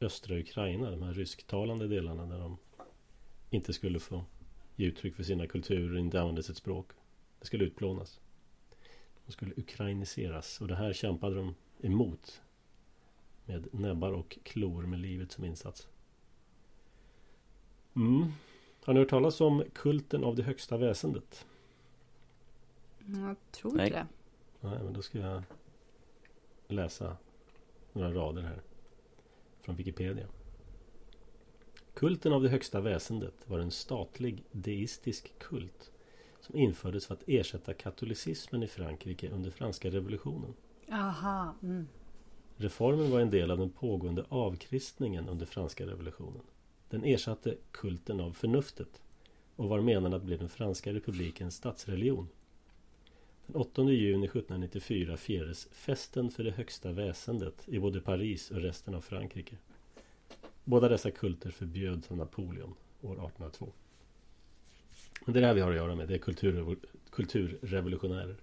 [0.00, 2.56] östra Ukraina, de här rysktalande delarna där de
[3.50, 4.24] inte skulle få
[4.80, 6.90] ge uttryck för sina kulturer, inte använda sitt språk.
[7.38, 8.20] Det skulle utplånas.
[9.26, 12.42] De skulle ukrainiseras och det här kämpade de emot
[13.44, 15.88] med näbbar och klor med livet som insats.
[17.96, 18.32] Mm.
[18.84, 21.46] Har ni hört talas om kulten av det högsta väsendet?
[23.06, 24.06] Jag tror inte det.
[24.60, 25.42] Nej, men då ska jag
[26.68, 27.16] läsa
[27.92, 28.62] några rader här.
[29.60, 30.26] Från Wikipedia.
[31.94, 35.90] Kulten av det högsta väsendet var en statlig deistisk kult
[36.40, 40.54] som infördes för att ersätta katolicismen i Frankrike under franska revolutionen.
[40.92, 41.54] Aha.
[41.62, 41.86] Mm.
[42.56, 46.42] Reformen var en del av den pågående avkristningen under franska revolutionen.
[46.88, 49.02] Den ersatte kulten av förnuftet
[49.56, 52.28] och var menad att bli den franska republikens statsreligion.
[53.46, 58.94] Den 8 juni 1794 firades festen för det högsta väsendet i både Paris och resten
[58.94, 59.56] av Frankrike.
[60.64, 63.72] Båda dessa kulter förbjöds av Napoleon år 1802.
[65.24, 66.08] Men det är det här vi har att göra med.
[66.08, 66.76] Det är kulturrevo
[67.10, 68.36] kulturrevolutionärer.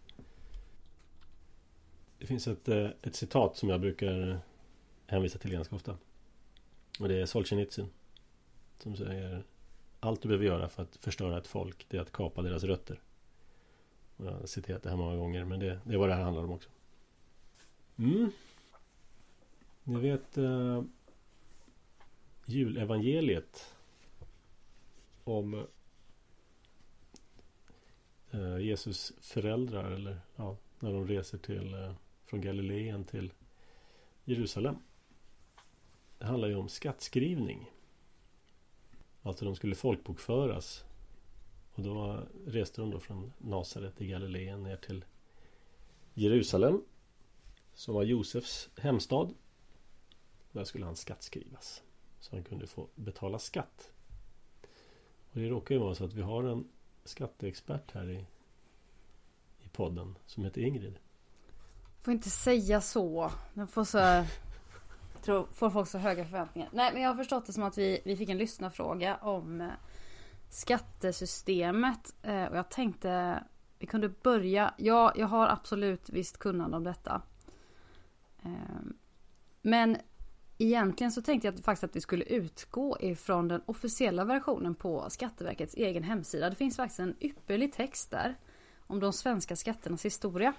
[2.19, 4.37] Det finns ett, eh, ett citat som jag brukar eh,
[5.07, 5.97] hänvisa till ganska ofta.
[6.99, 7.89] Och det är Solzhenitsyn.
[8.79, 9.43] Som säger
[9.99, 13.01] Allt du behöver göra för att förstöra ett folk Det är att kapa deras rötter.
[14.17, 16.23] Och jag har citerat det här många gånger men det, det är vad det här
[16.23, 16.69] handlar om också.
[17.97, 18.31] Mm.
[19.83, 20.83] Ni vet eh,
[22.49, 23.75] julevangeliet
[25.23, 25.67] om
[28.31, 31.93] eh, Jesus föräldrar eller ja, när de reser till eh,
[32.25, 33.33] från Galileen till
[34.23, 34.75] Jerusalem.
[36.17, 37.71] Det handlar ju om skattskrivning.
[39.21, 40.83] Alltså de skulle folkbokföras.
[41.73, 45.05] Och då reste de då från Nasaret i Galileen ner till
[46.13, 46.81] Jerusalem.
[47.73, 49.33] Som var Josefs hemstad.
[50.51, 51.83] Där skulle han skattskrivas.
[52.19, 53.91] Så han kunde få betala skatt.
[55.31, 56.67] Och det råkar ju vara så att vi har en
[57.03, 58.25] skatteexpert här i,
[59.59, 60.99] i podden som heter Ingrid.
[62.01, 63.31] Får inte säga så.
[63.53, 63.97] Nu får så
[65.21, 66.69] tror, får folk så höga förväntningar.
[66.73, 69.67] Nej men jag har förstått det som att vi, vi fick en lyssnarfråga om eh,
[70.49, 72.15] skattesystemet.
[72.23, 73.43] Eh, och jag tänkte
[73.79, 74.73] vi kunde börja.
[74.77, 77.21] Ja, jag har absolut visst kunnande om detta.
[78.43, 78.81] Eh,
[79.61, 79.97] men
[80.57, 85.75] egentligen så tänkte jag faktiskt att vi skulle utgå ifrån den officiella versionen på Skatteverkets
[85.75, 86.49] egen hemsida.
[86.49, 88.35] Det finns faktiskt en ypperlig text där
[88.87, 90.53] om de svenska skatternas historia.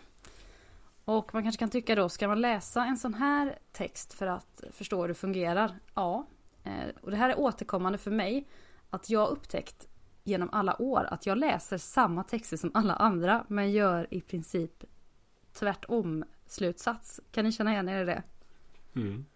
[1.04, 4.64] Och man kanske kan tycka då, ska man läsa en sån här text för att
[4.72, 5.78] förstå hur det fungerar?
[5.94, 6.26] Ja.
[6.64, 8.48] Eh, och det här är återkommande för mig.
[8.90, 9.88] Att jag upptäckt
[10.24, 14.84] genom alla år att jag läser samma texter som alla andra men gör i princip
[15.52, 17.20] tvärtom slutsats.
[17.30, 18.22] Kan ni känna igen er i det?
[18.94, 19.26] Mm.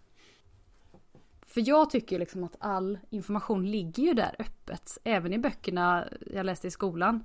[1.52, 4.98] För jag tycker liksom att all information ligger ju där öppet.
[5.04, 7.24] Även i böckerna jag läste i skolan.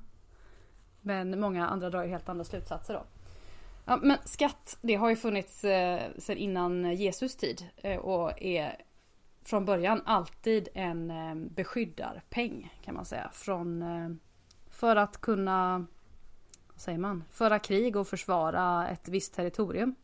[1.01, 3.03] Men många andra drar ju helt andra slutsatser då.
[3.85, 8.81] Ja, men skatt, det har ju funnits eh, sedan innan Jesus tid eh, och är
[9.43, 13.29] från början alltid en eh, beskyddarpeng kan man säga.
[13.33, 14.09] Från, eh,
[14.69, 15.85] för att kunna,
[16.67, 19.95] vad säger man, föra krig och försvara ett visst territorium.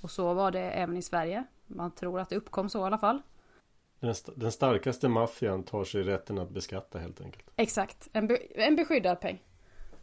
[0.00, 1.44] Och så var det även i Sverige.
[1.66, 3.22] Man tror att det uppkom så i alla fall.
[4.00, 7.50] Den, st den starkaste maffian tar sig rätten att beskatta helt enkelt.
[7.56, 9.42] Exakt, en, be en beskyddad peng.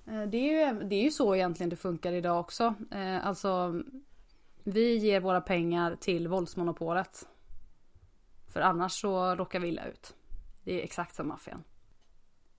[0.08, 2.74] Eh, det är, ju, det är ju så egentligen det funkar idag också.
[2.92, 3.82] Eh, alltså,
[4.64, 7.28] vi ger våra pengar till våldsmonopolet.
[8.54, 10.16] För annars så råkar vi illa ut.
[10.64, 11.64] Det är exakt som maffian.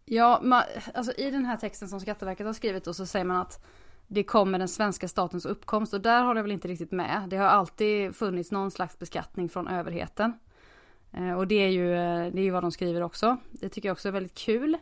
[0.04, 3.36] Ja, ma, alltså i den här texten som Skatteverket har skrivit då så säger man
[3.36, 3.64] att
[4.06, 7.26] det kommer den svenska statens uppkomst och där har det väl inte riktigt med.
[7.28, 10.32] Det har alltid funnits någon slags beskattning från överheten.
[11.12, 13.36] Eh, och det är ju eh, det är ju vad de skriver också.
[13.50, 14.76] Det tycker jag också är väldigt kul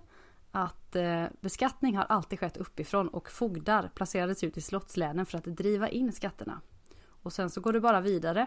[0.50, 5.44] att eh, beskattning har alltid skett uppifrån och fogdar placerades ut i slottslänen för att
[5.44, 6.60] driva in skatterna.
[7.08, 8.46] Och sen så går det bara vidare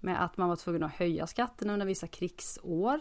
[0.00, 3.00] med att man var tvungen att höja skatterna under vissa krigsår.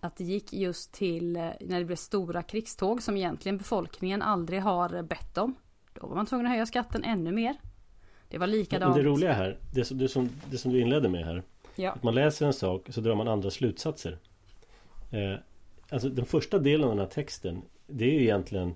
[0.00, 5.02] Att det gick just till när det blev stora krigståg som egentligen befolkningen aldrig har
[5.02, 5.54] bett om.
[5.92, 7.56] Då var man tvungen att höja skatten ännu mer.
[8.28, 8.96] Det var likadant.
[8.96, 11.42] Men det roliga här, det som, det som, det som du inledde med här.
[11.76, 11.92] Ja.
[11.92, 14.18] Att man läser en sak så drar man andra slutsatser.
[15.10, 15.34] Eh,
[15.88, 18.74] Alltså den första delen av den här texten Det är ju egentligen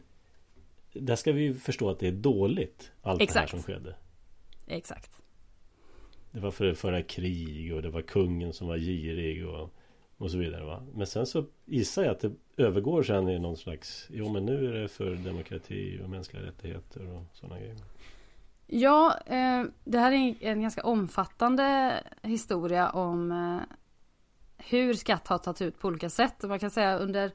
[0.93, 3.35] Där ska vi förstå att det är dåligt Allt Exakt.
[3.35, 3.95] det här som skedde
[4.67, 5.11] Exakt
[6.31, 9.71] Det var för att föra krig och det var kungen som var girig och,
[10.17, 13.57] och så vidare va Men sen så gissar jag att det övergår sen i någon
[13.57, 17.77] slags Jo men nu är det för demokrati och mänskliga rättigheter och sådana grejer
[18.73, 23.77] Ja, eh, det här är en ganska omfattande historia om eh,
[24.59, 26.43] hur skatt har tagits ut på olika sätt.
[26.43, 27.33] Man kan säga under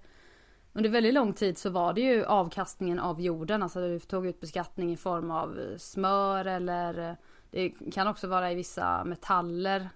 [0.74, 3.64] under väldigt lång tid så var det ju avkastningen av jorden.
[3.64, 7.16] Alltså du tog ut beskattning i form av eh, smör eller eh,
[7.52, 9.90] det kan också vara i vissa metaller.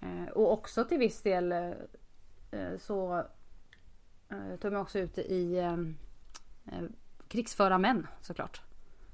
[0.00, 1.70] Eh, och också till viss del eh,
[2.50, 3.24] eh så
[4.28, 5.76] eh, tog man också ut det i
[7.28, 8.62] krigsföra män såklart.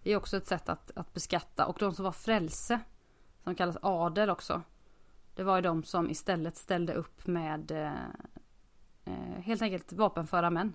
[0.02, 1.66] Det är också ett sätt att, att beskatta.
[1.66, 2.80] Och de som var frälse,
[3.44, 4.62] som kallas adel också.
[5.34, 7.92] Det var ju de som istället ställde upp med eh,
[9.04, 10.74] eh helt enkelt vapenföra män.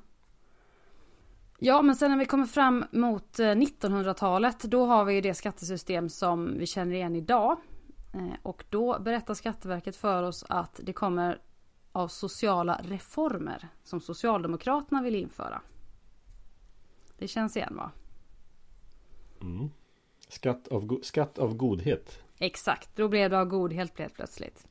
[1.60, 6.10] Ja, men sen när vi kommer fram mot eh, 1900-talet, då har vi det skattesystem
[6.10, 7.58] som vi känner igen idag.
[8.14, 11.42] Eh, och då berättar Skatteverket för oss att det kommer
[11.92, 15.62] av sociala reformer som Socialdemokraterna vill införa.
[17.18, 17.92] Det känns igen va?
[19.44, 19.70] Mm.
[20.28, 22.24] Skatt, av, skatt av godhet.
[22.40, 24.68] Exakt, då blev det av godhet helt plötsligt.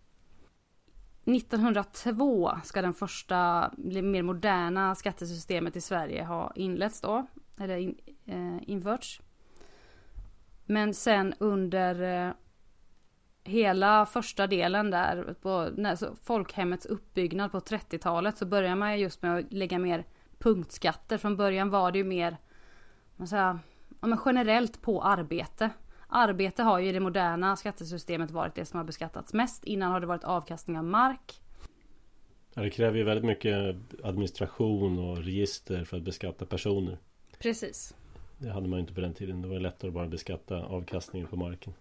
[1.24, 7.26] 1902 ska den första mer moderna skattesystemet i Sverige ha inletts då.
[7.58, 9.20] Eller in, eh, införts.
[10.64, 12.32] Men sen under eh,
[13.44, 19.36] hela första delen där på när, folkhemmets uppbyggnad på 30-talet så börjar man just med
[19.36, 20.04] att lägga mer
[20.38, 21.18] punktskatter.
[21.18, 22.36] Från början var det ju mer
[23.16, 23.58] man säger,
[24.02, 25.70] ja, men generellt på arbete.
[26.08, 29.64] Arbete har ju i det moderna skattesystemet varit det som har beskattats mest.
[29.64, 31.40] Innan har det varit avkastning av mark.
[32.54, 36.98] Ja, det kräver ju väldigt mycket administration och register för att beskatta personer.
[37.38, 37.94] Precis.
[38.38, 39.42] Det hade man ju inte på den tiden.
[39.42, 41.74] Det var lättare att bara beskatta avkastningen på marken.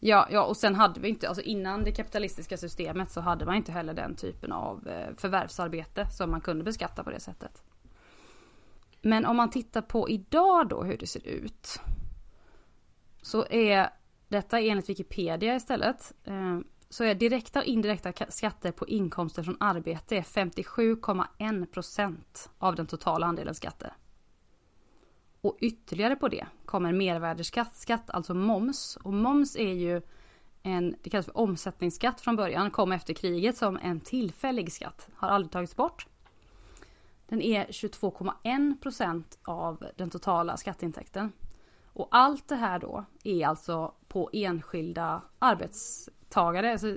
[0.00, 3.54] Ja, ja och sen hade vi inte, alltså innan det kapitalistiska systemet så hade man
[3.54, 7.62] inte heller den typen av eh, förvärvsarbete som man kunde beskatta på det sättet.
[9.02, 11.80] Men om man tittar på idag då hur det ser ut
[13.22, 13.90] så är
[14.28, 16.12] detta enligt Wikipedia istället.
[16.24, 22.16] Eh, så är direkta och indirekta skatter på inkomster från arbete 57,1%
[22.58, 23.92] av den totala andelen skatter.
[25.40, 28.98] Och ytterligare på det kommer mervärdesskatt, skatt, alltså moms.
[29.02, 30.02] Och moms är ju
[30.62, 35.08] en, det kallas för omsättningsskatt från början, kom efter kriget som en tillfällig skatt.
[35.14, 36.06] Har aldrig tagits bort.
[37.32, 41.32] Den är 22,1 procent av den totala skatteintäkten.
[41.86, 46.96] Och allt det här då är alltså på enskilda arbetstagare, alltså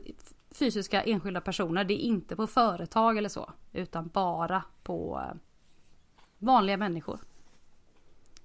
[0.52, 1.84] fysiska enskilda personer.
[1.84, 5.36] Det är inte på företag eller så, utan bara på eh,
[6.38, 7.20] vanliga människor.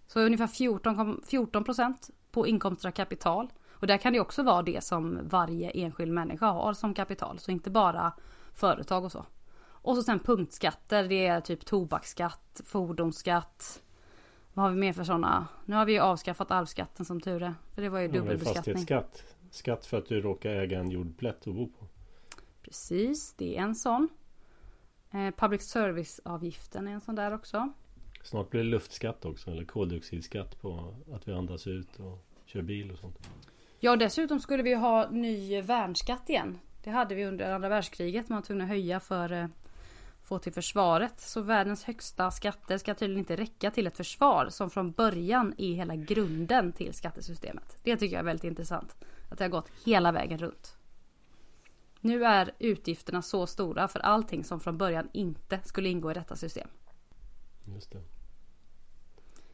[0.07, 0.47] Så ungefär
[1.27, 3.53] 14 procent på inkomster av kapital.
[3.71, 7.39] Och där kan det också vara det som varje enskild människa har som kapital.
[7.39, 8.13] Så inte bara
[8.55, 9.27] företag och så.
[9.83, 11.09] Och så sen punktskatter.
[11.09, 13.83] Det är typ tobaksskatt, fordonsskatt.
[14.55, 15.49] Vad har vi mer för sådana?
[15.65, 17.55] Nu har vi ju avskaffat arvsskatten som tur är.
[17.75, 18.55] För det var ju dubbelbeskattning.
[18.55, 19.37] Fastighetsskatt.
[19.51, 21.87] Skatt för att du råkar äga en jordplätt att bo på.
[22.63, 24.09] Precis, det är en sån.
[25.11, 27.73] Eh, public service-avgiften är en sån där också.
[28.23, 32.91] Snart blir det luftskatt också, eller koldioxidskatt på att vi andas ut och kör bil
[32.91, 33.19] och sånt.
[33.81, 36.59] Ja, dessutom skulle vi ha ny värnskatt igen.
[36.85, 38.29] Det hade vi under andra världskriget.
[38.29, 39.47] Man var tvungen att höja för eh,
[40.31, 41.21] få till försvaret.
[41.21, 45.75] Så världens högsta skatter ska tydligen inte räcka till ett försvar som från början är
[45.75, 47.77] hela grunden till skattesystemet.
[47.83, 48.97] Det tycker jag är väldigt intressant.
[49.31, 50.77] Att det har gått hela vägen runt.
[52.01, 56.37] Nu är utgifterna så stora för allting som från början inte skulle ingå i detta
[56.37, 56.69] system.
[57.65, 58.03] Just det.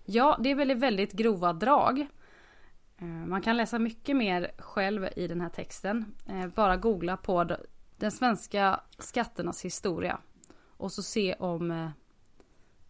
[0.04, 2.06] Ja, det är väldigt, väldigt grova drag.
[2.98, 6.14] Eh, man kan läsa mycket mer själv i den här texten.
[6.28, 7.56] Eh, bara googla på
[7.96, 10.20] den svenska skatternas historia.
[10.76, 11.88] Och så se om, eh,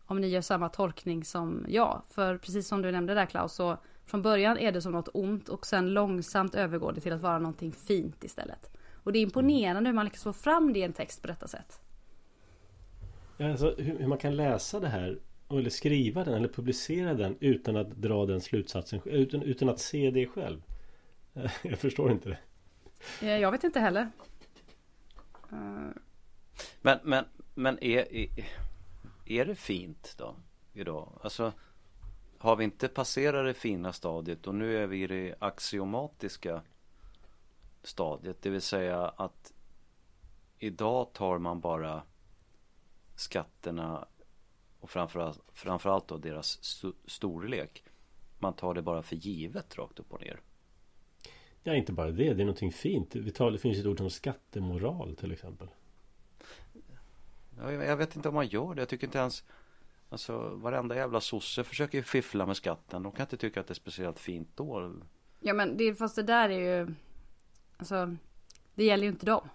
[0.06, 2.02] om ni gör samma tolkning som jag.
[2.10, 5.48] För precis som du nämnde där Klaus, så från början är det som något ont
[5.48, 8.70] och sen långsamt övergår det till att vara någonting fint istället.
[9.04, 11.48] Och det är imponerande hur man lyckas få fram det i en text på detta
[11.48, 11.80] sätt.
[13.36, 15.18] Ja, alltså, hur, man kan läsa det här
[15.50, 20.10] eller skriva den eller publicera den utan att dra den slutsatsen utan, utan att se
[20.10, 20.62] det själv.
[21.62, 22.38] Jag förstår inte det.
[23.26, 24.10] Eh, jag vet inte heller.
[26.82, 27.24] Men, men,
[27.56, 28.28] men är, är,
[29.26, 30.34] är det fint då?
[30.72, 31.18] Idag?
[31.22, 31.52] Alltså
[32.38, 36.62] Har vi inte passerat det fina stadiet och nu är vi i det axiomatiska
[37.82, 38.42] stadiet.
[38.42, 39.52] Det vill säga att
[40.58, 42.02] idag tar man bara
[43.14, 44.08] skatterna
[44.80, 47.84] och framförallt, framförallt då deras storlek.
[48.38, 50.40] Man tar det bara för givet rakt upp och ner.
[51.62, 52.34] Ja, inte bara det.
[52.34, 53.16] Det är någonting fint.
[53.16, 55.68] Vi tar, det finns ett ord som skattemoral till exempel.
[57.58, 58.80] Ja, jag vet inte om man gör det.
[58.80, 59.44] Jag tycker inte ens
[60.08, 63.02] Alltså varenda jävla sosse försöker ju fiffla med skatten.
[63.02, 64.94] De kan inte tycka att det är speciellt fint då.
[65.40, 66.94] Ja men det, fast det där är ju
[67.76, 68.16] Alltså
[68.74, 69.48] Det gäller ju inte dem.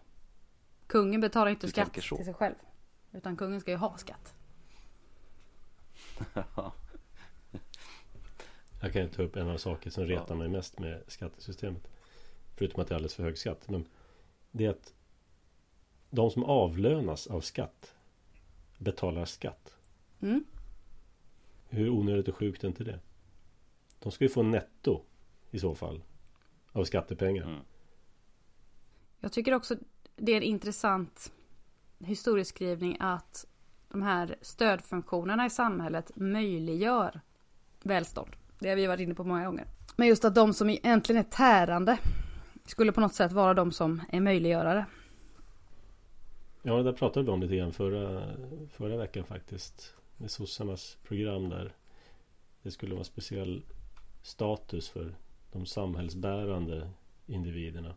[0.88, 2.56] Kungen betalar inte du skatt till sig själv.
[3.12, 4.34] Utan kungen ska ju ha skatt.
[8.82, 10.36] Jag kan ju ta upp en av saker som retar ja.
[10.36, 11.88] mig mest med skattesystemet.
[12.56, 13.70] Förutom att det är alldeles för hög skatt.
[13.70, 13.88] Men
[14.52, 14.93] det är att
[16.12, 17.93] de som avlönas av skatt
[18.78, 19.76] betalar skatt.
[20.22, 20.43] Mm.
[21.70, 22.99] Hur onödigt och sjukt är inte det?
[23.99, 25.01] De ska ju få netto
[25.51, 26.03] i så fall
[26.72, 27.43] av skattepengar.
[27.43, 27.59] Mm.
[29.20, 29.76] Jag tycker också
[30.16, 31.32] det är en intressant
[31.99, 33.47] historieskrivning att
[33.89, 37.22] de här stödfunktionerna i samhället möjliggör
[37.84, 38.36] välstånd.
[38.59, 39.66] Det har vi varit inne på många gånger.
[39.95, 41.99] Men just att de som egentligen är tärande
[42.66, 44.86] skulle på något sätt vara de som är möjliggörare.
[46.64, 48.36] Ja, det där pratade vi om lite grann förra,
[48.70, 49.95] förra veckan faktiskt.
[50.18, 51.74] Med sossarnas program där.
[52.62, 53.64] Det skulle vara speciell
[54.22, 55.16] status för
[55.51, 56.89] de samhällsbärande
[57.26, 57.95] individerna.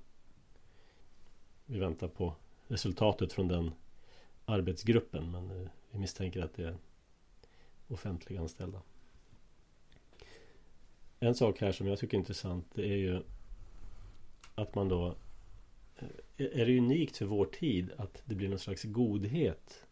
[1.66, 2.34] Vi väntar på
[2.68, 3.70] resultatet från den
[4.44, 6.76] arbetsgruppen men eh, vi misstänker att det är
[7.88, 8.82] offentliga anställda.
[11.20, 13.22] En sak här som jag tycker är intressant det är ju
[14.54, 15.14] att man då
[15.96, 19.86] Eh, är det unikt för vår tid att det blir någon slags godhet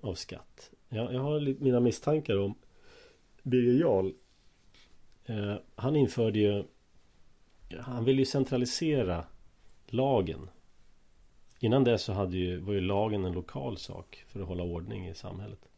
[0.00, 0.70] av skatt.
[0.88, 2.54] Jag, jag har mina misstankar om
[3.42, 4.12] Birger Jarl.
[5.24, 6.64] Eh, han införde ju
[7.80, 9.24] Han ville ju centralisera
[9.86, 10.48] lagen
[11.58, 15.08] Innan det så hade ju, var ju lagen en lokal sak för att hålla ordning
[15.08, 15.68] i samhället.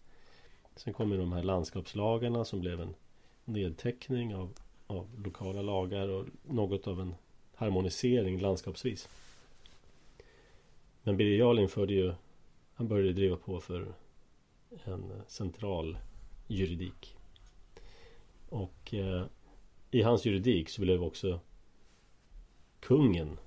[0.77, 2.95] Sen kom ju de här landskapslagarna som blev en
[3.45, 4.53] nedteckning av,
[4.87, 7.15] av lokala lagar och något av en
[7.59, 9.09] harmonisering landskapsvis.
[11.03, 12.15] Men Birger Jarl införde ju
[12.75, 13.95] Han började driva på för
[14.85, 15.99] en central
[16.47, 17.17] juridik.
[18.49, 19.25] Och eh,
[19.91, 21.41] i hans juridik så blev också
[22.81, 23.39] kungen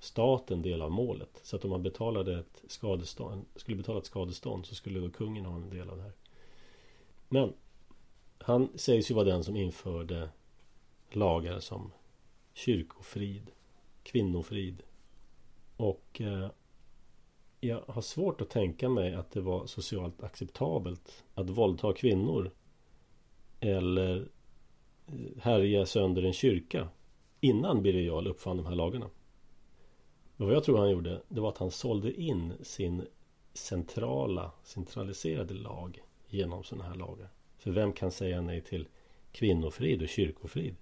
[0.00, 1.40] staten del av målet.
[1.42, 5.44] Så att om man betalade ett skadestånd, skulle betala ett skadestånd så skulle då kungen
[5.44, 6.12] ha en del av det här.
[7.28, 7.52] Men
[8.38, 10.28] han sägs ju vara den som införde
[11.10, 11.92] lagar som
[12.52, 13.50] kyrkofrid,
[14.02, 14.82] kvinnofrid
[15.76, 16.50] och eh,
[17.60, 22.50] jag har svårt att tänka mig att det var socialt acceptabelt att våldta kvinnor
[23.60, 24.28] eller
[25.06, 26.88] eh, härja sönder en kyrka
[27.40, 29.10] innan Birger Jarl uppfann de här lagarna.
[30.36, 33.06] Men vad jag tror han gjorde, det var att han sålde in sin
[33.52, 37.28] centrala, centraliserade lag genom sådana här lagar.
[37.58, 38.88] För vem kan säga nej till
[39.32, 40.76] kvinnofrid och kyrkofrid?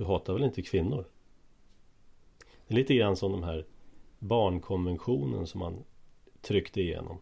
[0.00, 1.04] Du hatar väl inte kvinnor?
[2.66, 3.66] Det är lite grann som de här
[4.18, 5.84] barnkonventionen som man
[6.40, 7.18] tryckte igenom.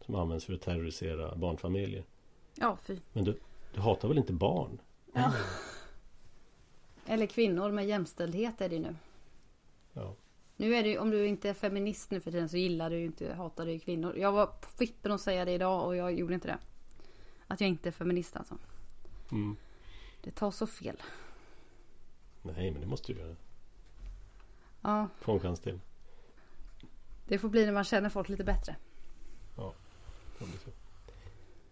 [0.00, 2.04] Som används för att terrorisera barnfamiljer.
[2.54, 2.98] Ja, fy.
[3.12, 3.40] Men du,
[3.74, 4.80] du hatar väl inte barn?
[5.12, 5.32] Ja.
[7.06, 8.96] Eller kvinnor med jämställdhet är det nu.
[9.92, 10.14] Ja.
[10.56, 12.96] Nu är det ju, om du inte är feminist nu för tiden så gillar du
[12.96, 14.16] ju inte, hatar du ju kvinnor.
[14.16, 16.58] Jag var på vippen att säga det idag och jag gjorde inte det.
[17.46, 18.58] Att jag inte är feminist alltså.
[19.32, 19.56] Mm.
[20.22, 20.96] Det tar så fel.
[22.44, 23.36] Nej, men det måste du göra.
[24.82, 25.80] Ja, Få en chans till.
[27.28, 28.76] det får bli när man känner folk lite bättre.
[30.38, 30.70] Det blir så.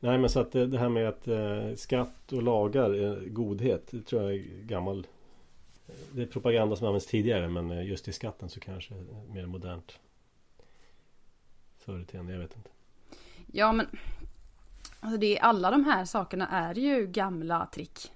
[0.00, 3.86] Nej, men så att det, det här med att eh, skatt och lagar är godhet.
[3.90, 5.06] Det tror jag är gammal.
[6.12, 8.94] Det är propaganda som används tidigare, men eh, just i skatten så kanske
[9.28, 9.98] mer modernt.
[11.78, 12.70] Företeende, jag vet inte.
[13.46, 13.86] Ja men
[15.00, 18.12] alltså det, alla de här sakerna är ju gamla trick.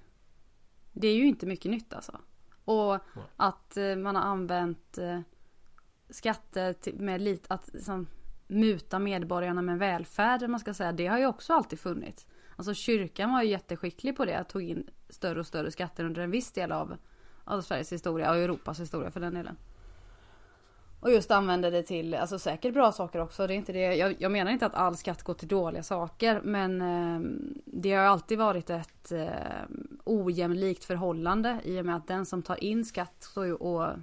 [0.93, 2.19] Det är ju inte mycket nytt alltså.
[2.67, 2.99] Och
[3.37, 5.19] att eh, man har använt eh,
[6.09, 8.07] skatter till, med lite att liksom,
[8.47, 10.91] muta medborgarna med välfärd, man ska säga.
[10.91, 12.27] Det har ju också alltid funnits.
[12.55, 14.43] Alltså kyrkan var ju jätteskicklig på det.
[14.43, 16.97] Tog in större och större skatter under en viss del av,
[17.43, 19.57] av Sveriges historia och Europas historia för den delen.
[21.07, 23.47] Och just använder det till, alltså säkert bra saker också.
[23.47, 23.95] Det är inte det.
[23.95, 26.41] Jag, jag menar inte att all skatt går till dåliga saker.
[26.43, 27.19] Men eh,
[27.65, 29.29] det har alltid varit ett eh,
[30.03, 31.59] ojämlikt förhållande.
[31.63, 33.93] I och med att den som tar in skatt står ju och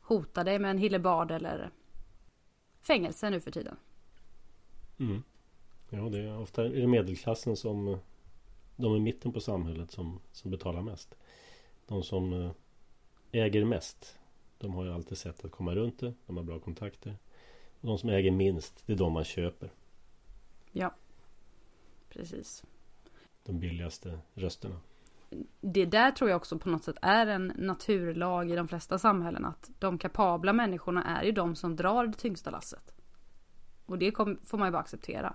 [0.00, 1.70] hotar dig med en hillebard eller
[2.80, 3.76] fängelse nu för tiden.
[4.98, 5.22] Mm.
[5.90, 7.98] Ja, det är ofta är det medelklassen som
[8.76, 11.16] de i mitten på samhället som, som betalar mest.
[11.86, 12.50] De som eh,
[13.32, 14.15] äger mest.
[14.58, 16.14] De har ju alltid sätt att komma runt det.
[16.26, 17.16] De har bra kontakter.
[17.80, 19.70] Och de som äger minst, det är de man köper.
[20.72, 20.94] Ja,
[22.08, 22.64] precis.
[23.44, 24.80] De billigaste rösterna.
[25.60, 29.44] Det där tror jag också på något sätt är en naturlag i de flesta samhällen.
[29.44, 32.94] Att de kapabla människorna är ju de som drar det tyngsta lasset.
[33.86, 35.34] Och det får man ju bara acceptera.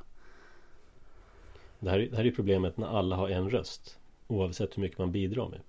[1.80, 4.00] Det här, det här är problemet när alla har en röst.
[4.28, 5.62] Oavsett hur mycket man bidrar med.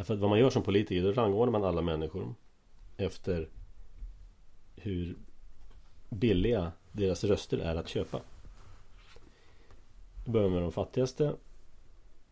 [0.00, 2.34] Därför att vad man gör som politiker, då rangordnar man alla människor
[2.96, 3.48] efter
[4.76, 5.16] hur
[6.10, 8.20] billiga deras röster är att köpa.
[10.24, 11.34] Då börjar man med de fattigaste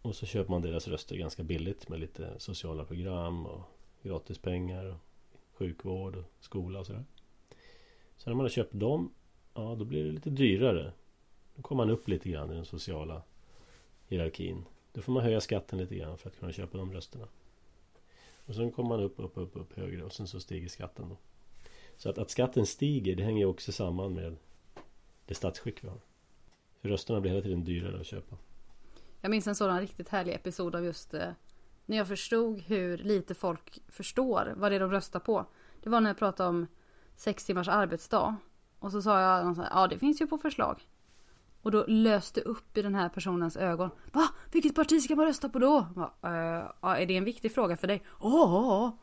[0.02, 3.60] och så köper man deras röster ganska billigt med lite sociala program och
[4.02, 4.98] gratispengar och
[5.52, 7.04] sjukvård och skola och sådär.
[8.16, 9.14] Sen när man har köpt dem,
[9.54, 10.92] ja då blir det lite dyrare.
[11.54, 13.22] Då kommer man upp lite grann i den sociala
[14.06, 14.64] hierarkin.
[14.92, 17.28] Då får man höja skatten lite grann för att kunna köpa de rösterna.
[18.48, 21.16] Och sen kommer man upp, upp, upp, upp högre och sen så stiger skatten då.
[21.96, 24.36] Så att, att skatten stiger det hänger ju också samman med
[25.26, 26.00] det statsskick vi har.
[26.80, 28.36] För rösterna blir hela tiden dyrare att köpa.
[29.20, 31.30] Jag minns en sådan riktigt härlig episod av just eh,
[31.86, 35.46] när jag förstod hur lite folk förstår vad det är de röstar på.
[35.82, 36.66] Det var när jag pratade om
[37.16, 38.36] sex timmars arbetsdag.
[38.78, 40.80] Och så sa jag någon ja det finns ju på förslag.
[41.62, 43.90] Och då löste upp i den här personens ögon.
[44.12, 44.28] Va?
[44.52, 45.86] Vilket parti ska man rösta på då?
[45.94, 48.02] Va, "Eh, är det en viktig fråga för dig?
[48.20, 48.96] Ja,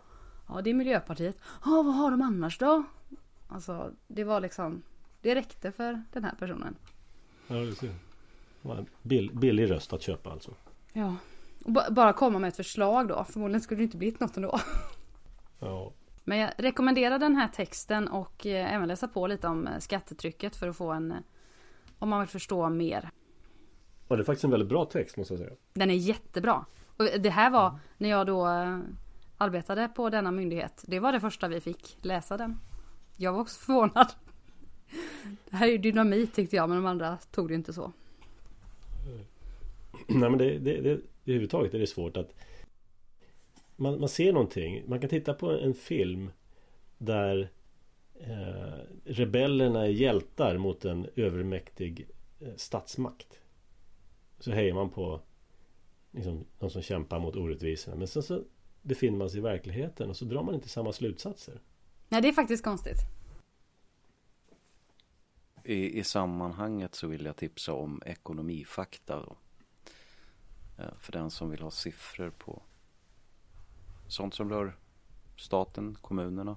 [0.48, 1.38] ja det är Miljöpartiet.
[1.66, 2.84] Ja, vad har de annars då?
[3.48, 4.82] Alltså, det var liksom,
[5.22, 6.76] det räckte för den här personen.
[7.48, 7.88] Ja, du ser.
[8.62, 10.52] Det var en bill, billig röst att köpa alltså.
[10.94, 11.16] Ja.
[11.66, 13.24] Och ba- bara komma med ett förslag då.
[13.24, 14.60] Förmodligen skulle det inte blivit något ändå.
[15.60, 15.92] Ja,
[16.24, 20.56] Men jag rekommenderar den här texten och eh, även läsa på lite om eh, skattetrycket
[20.56, 21.14] för att få en...
[22.00, 23.10] Om man vill förstå mer.
[24.08, 25.54] och det är faktiskt en väldigt bra text måste jag säga.
[25.74, 26.66] Den är jättebra.
[26.98, 28.80] Och det här var när jag då eh,
[29.38, 30.84] arbetade på denna myndighet.
[30.88, 32.60] Det var det första vi fick läsa den.
[33.18, 34.08] Jag var också förvånad.
[35.50, 37.92] Det här är ju dynamit tyckte jag men de andra tog det inte så.
[40.08, 42.34] Nej men det, det, det, överhuvudtaget är det svårt att
[43.76, 44.84] man, man ser någonting.
[44.88, 46.32] Man kan titta på en film
[46.98, 47.50] där
[48.20, 52.08] eh, rebellerna är hjältar mot en övermäktig
[52.40, 53.40] eh, statsmakt.
[54.40, 55.22] Så hejar man på
[56.12, 57.98] liksom, de som kämpar mot orättvisorna.
[57.98, 58.44] Men sen så
[58.82, 61.62] befinner man sig i verkligheten och så drar man inte samma slutsatser.
[62.10, 62.98] Nej det är faktiskt konstigt.
[65.64, 69.36] I, I sammanhanget så vill jag tipsa om ekonomifakta då.
[70.84, 72.62] Eh, För den som vill ha siffror på
[74.08, 74.78] sånt som rör
[75.38, 76.56] staten, kommunerna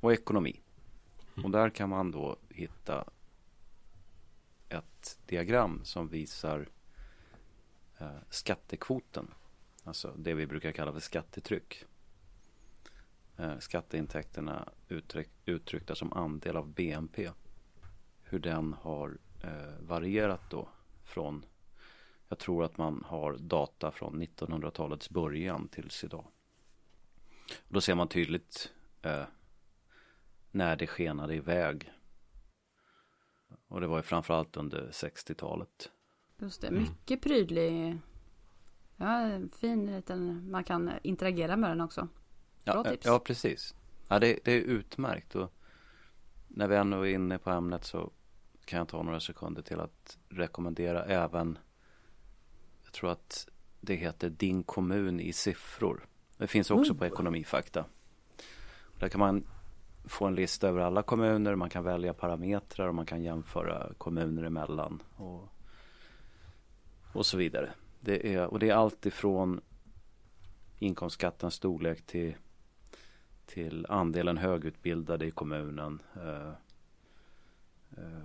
[0.00, 0.60] och ekonomi.
[1.44, 3.04] Och där kan man då hitta
[4.68, 6.68] ett diagram som visar
[7.98, 9.34] eh, skattekvoten.
[9.84, 11.84] Alltså det vi brukar kalla för skattetryck.
[13.36, 17.30] Eh, skatteintäkterna uttryck, uttryckta som andel av BNP.
[18.22, 20.68] Hur den har eh, varierat då
[21.04, 21.44] från
[22.28, 26.24] jag tror att man har data från 1900-talets början tills idag.
[27.58, 28.72] Och då ser man tydligt
[29.02, 29.24] eh,
[30.58, 31.92] när det skenade iväg.
[33.68, 35.90] Och det var ju framförallt under 60-talet.
[36.38, 37.98] Just det, mycket prydlig.
[38.96, 42.08] Ja, fin liten, man kan interagera med den också.
[42.64, 43.06] Bra ja, tips.
[43.06, 43.74] Ja, precis.
[44.08, 45.34] Ja, det, det är utmärkt.
[45.34, 45.52] Och
[46.48, 48.12] när vi ändå är inne på ämnet så
[48.64, 51.58] kan jag ta några sekunder till att rekommendera även
[52.84, 53.48] jag tror att
[53.80, 56.06] det heter Din kommun i siffror.
[56.36, 56.98] Det finns också Oh.
[56.98, 57.84] på Ekonomifakta.
[58.98, 59.46] Där kan man
[60.08, 64.42] få en lista över alla kommuner, man kan välja parametrar och man kan jämföra kommuner
[64.42, 65.48] emellan och,
[67.12, 67.72] och så vidare.
[68.00, 69.60] Det är, och det är allt ifrån
[70.78, 72.34] inkomstskattens storlek till,
[73.46, 76.52] till andelen högutbildade i kommunen, eh,
[77.96, 78.22] eh,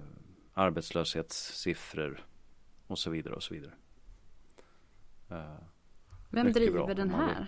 [0.53, 2.25] arbetslöshetssiffror
[2.87, 3.73] och så vidare och så vidare.
[5.29, 5.55] Eh,
[6.29, 7.47] Vem driver bra den här?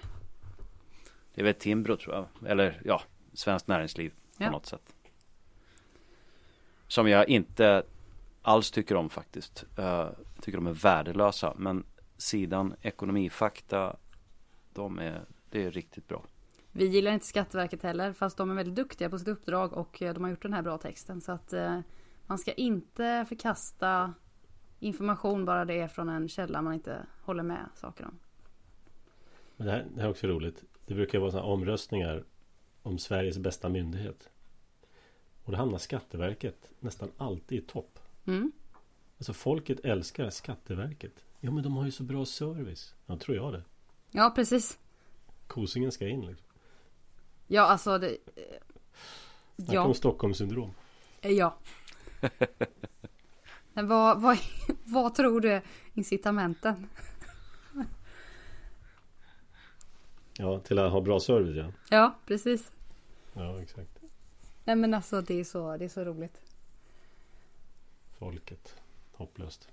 [1.33, 2.51] det är väl Timbro tror jag.
[2.51, 3.01] Eller ja,
[3.33, 4.51] Svenskt Näringsliv på Ja.
[4.51, 4.95] något sätt.
[6.87, 7.83] Som jag inte
[8.41, 9.65] alls tycker om faktiskt.
[9.79, 10.09] Uh,
[10.41, 11.53] tycker de är värdelösa.
[11.57, 11.83] Men
[12.17, 13.95] sidan Ekonomifakta,
[14.73, 16.23] de är, det är riktigt bra.
[16.71, 20.13] Vi gillar inte Skatteverket heller, fast de är väldigt duktiga på sitt uppdrag och eh,
[20.13, 21.21] de har gjort den här bra texten.
[21.21, 21.79] Så att eh,
[22.27, 24.13] man ska inte förkasta
[24.79, 28.19] information bara det är från en källa man inte håller med saker om.
[29.57, 30.63] Men det här, det här är också roligt.
[30.85, 32.23] Det brukar vara sådana omröstningar
[32.85, 34.29] om Sveriges bästa myndighet.
[35.43, 37.99] Och då hamnar Skatteverket nästan alltid i topp.
[38.25, 38.51] Mm.
[39.17, 41.25] Alltså folket älskar Skatteverket.
[41.39, 42.93] Ja men de har ju så bra service.
[43.05, 43.63] Ja tror jag det.
[44.11, 44.77] Ja, precis.
[45.47, 46.47] Kosingen ska in liksom.
[47.47, 48.07] Ja, alltså det...
[48.09, 48.43] eh,
[49.55, 50.71] Snacka Ja, om Stockholmssyndrom.
[51.21, 51.57] eh, ja.
[53.73, 54.37] Men vad, vad,
[54.83, 55.61] vad tror du är
[55.93, 56.87] incitamenten?
[60.37, 61.71] Ja, till att ha bra service ja.
[61.89, 62.71] Ja, precis.
[63.33, 63.99] Ja, exakt.
[64.63, 66.41] Nej men alltså det är så, det är så roligt.
[68.17, 68.75] Folket.
[69.11, 69.69] Hopplöst.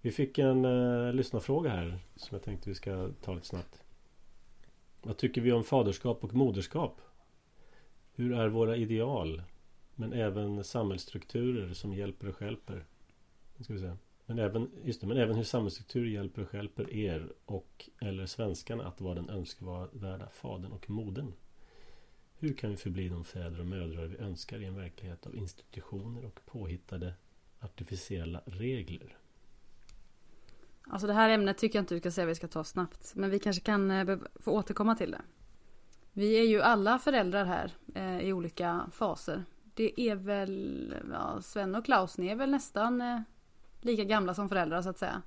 [0.00, 3.82] Vi fick en uh, lyssnarfråga här som jag tänkte vi ska ta lite snabbt.
[5.02, 7.00] Vad tycker vi om faderskap och moderskap?
[8.14, 9.42] Hur är våra ideal?
[9.94, 12.84] Men även samhällsstrukturer som hjälper och stjälper.
[13.56, 13.92] Nu ska vi se.
[14.26, 18.86] Men även, just det, men även hur samhällsstruktur hjälper och stjälper er och eller svenskarna
[18.86, 21.32] att vara den önskvärda fadern och modern.
[22.38, 26.24] Hur kan vi förbli de fäder och mödrar vi önskar i en verklighet av institutioner
[26.24, 27.14] och påhittade
[27.60, 29.16] artificiella regler?
[30.88, 33.12] Alltså det här ämnet tycker jag inte du ska säga vi ska ta snabbt.
[33.14, 35.22] Men vi kanske kan eh, få återkomma till det.
[36.12, 39.44] Vi är ju alla föräldrar här eh, i olika faser.
[39.74, 43.20] Det är väl, ja, Sven och Klaus, ni är väl nästan eh,
[43.80, 45.22] lika gamla som föräldrar så att säga.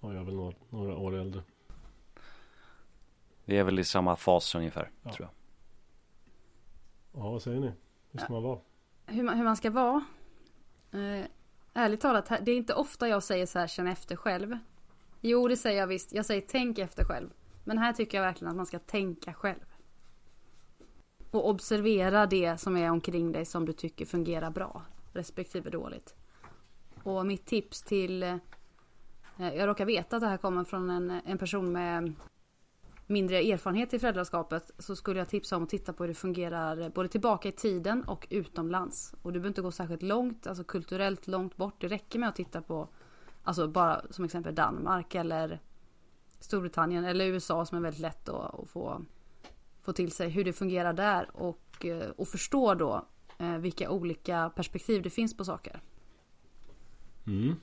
[0.00, 1.42] Ja, jag är väl några, några år äldre.
[3.44, 5.12] Vi är väl i samma fas ungefär, Ja.
[5.12, 5.34] tror jag.
[7.22, 7.72] Ja, vad säger ni?
[8.10, 8.58] Hur ska man vara?
[9.06, 10.04] Hur man, hur man ska vara.
[10.92, 11.24] Eh,
[11.74, 14.58] ärligt talat, det är inte ofta jag säger så här, känn efter själv.
[15.20, 16.12] Jo, det säger jag visst.
[16.12, 17.30] Jag säger tänk efter själv.
[17.64, 19.64] Men här tycker jag verkligen att man ska tänka själv.
[21.30, 24.82] Och observera det som är omkring dig som du tycker fungerar bra.
[25.12, 26.14] Respektive dåligt.
[27.04, 28.22] Och mitt tips till...
[28.22, 28.36] Eh,
[29.36, 32.14] jag råkar veta att det här kommer från en, en person med
[33.06, 36.90] mindre erfarenhet i föräldraskapet så skulle jag tipsa om att titta på hur det fungerar
[36.90, 39.14] både tillbaka i tiden och utomlands.
[39.22, 41.80] Och du behöver inte gå särskilt långt, alltså kulturellt långt bort.
[41.80, 42.88] Det räcker med att titta på,
[43.42, 45.60] alltså bara som exempel Danmark eller
[46.40, 49.02] Storbritannien eller USA som är väldigt lätt att, att få,
[49.82, 53.06] få till sig hur det fungerar där och, eh, och förstå då
[53.38, 55.80] eh, vilka olika perspektiv det finns på saker.
[57.26, 57.56] Mm.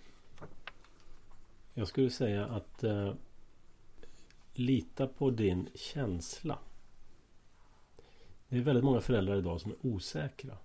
[1.74, 3.14] Jag skulle säga att eh,
[4.54, 6.60] lita på din känsla.
[8.48, 10.58] Det är väldigt många föräldrar idag som är osäkra.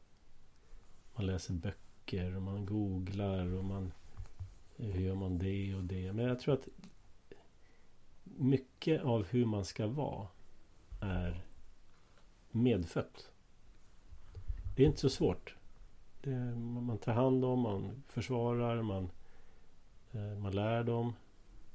[1.14, 3.92] Man läser böcker och man googlar och man
[4.76, 6.12] eh, hur gör man det och det.
[6.12, 6.68] Men jag tror att
[8.24, 10.28] mycket av hur man ska vara
[11.00, 11.44] är
[12.50, 13.30] medfött.
[14.76, 15.56] Det är inte så svårt.
[16.26, 19.10] Det, man tar hand om, man försvarar, man,
[20.12, 21.12] eh, man lär dem.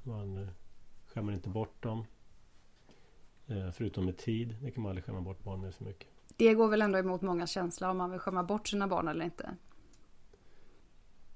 [0.02, 0.48] Man eh,
[1.06, 2.04] skämmer inte bort dem.
[3.46, 4.56] Eh, förutom med tid.
[4.62, 6.08] Det kan man aldrig skämma bort barn med för mycket.
[6.36, 9.24] Det går väl ändå emot många känslor om man vill skämma bort sina barn eller
[9.24, 9.56] inte.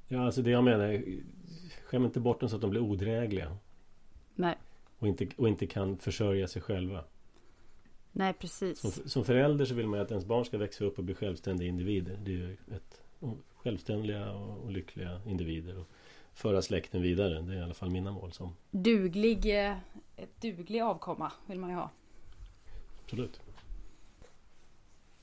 [0.08, 1.04] Ja, alltså det jag menar
[1.84, 3.56] Skäm inte bort dem så att de blir odrägliga.
[4.34, 4.58] Nej.
[4.98, 7.04] Och inte, och inte kan försörja sig själva.
[8.12, 8.78] Nej, precis.
[8.78, 11.68] Som, som förälder så vill man att ens barn ska växa upp och bli självständiga
[11.68, 12.18] individer.
[12.24, 13.05] Det är ju ett,
[13.56, 15.78] självständiga och, lyckliga individer.
[15.78, 15.88] Och
[16.34, 17.42] föra släkten vidare.
[17.42, 18.32] Det är i alla fall mina mål.
[18.32, 18.56] Som...
[18.70, 19.76] Duglig, eh,
[20.16, 21.90] ett duglig avkomma vill man ju ha.
[23.04, 23.40] Absolut.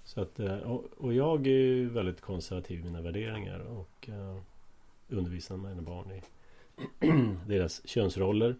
[0.04, 0.58] Så att, eh,
[0.98, 4.42] och, jag är ju väldigt konservativ i mina värderingar och uh,
[5.10, 6.22] undervisar mina barn i
[7.48, 8.56] deras könsroller.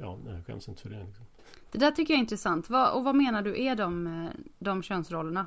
[0.00, 1.04] Ja, jag skäms inte för det.
[1.04, 1.24] Liksom.
[1.72, 2.70] Det där tycker jag är intressant.
[2.70, 4.28] Vad, och vad menar du är de,
[4.58, 5.46] de könsrollerna?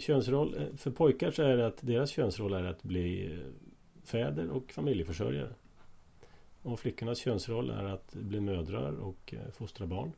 [0.00, 3.38] Könsroll, eh, för pojkar så är det att deras könsroll är att bli eh,
[4.04, 5.54] fäder och familjeförsörjare.
[6.62, 10.12] Och flickornas könsroll är att bli mödrar och eh, fostra barn.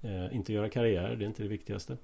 [0.00, 1.96] Eh, inte göra karriär, det är inte det viktigaste.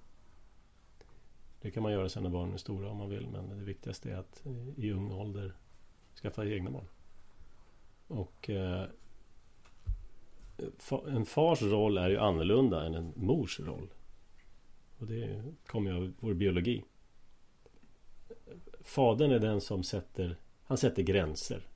[1.61, 4.11] Det kan man göra sen när barnen är stora om man vill men det viktigaste
[4.11, 4.43] är att
[4.77, 5.53] i ung ålder
[6.23, 6.89] skaffa egna barn.
[8.07, 8.85] Och eh,
[11.07, 13.89] en fars roll är ju annorlunda än en mors roll.
[14.99, 16.85] Och det kommer ju av vår biologi.
[18.81, 21.67] Fadern är den som sätter, han sätter gränser.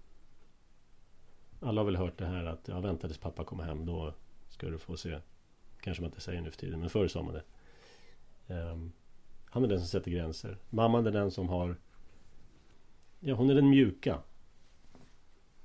[1.61, 4.15] Alla har väl hört det här att ja, vänta tills pappa kommer hem då
[4.49, 5.21] ska du få se
[5.81, 7.45] Kanske man inte säger nu för tiden, men förr sa man det.
[8.55, 8.93] Um,
[9.45, 10.57] han är den som sätter gränser.
[10.71, 11.77] Mamman är den som har...
[13.21, 14.19] Ja, hon är den mjuka.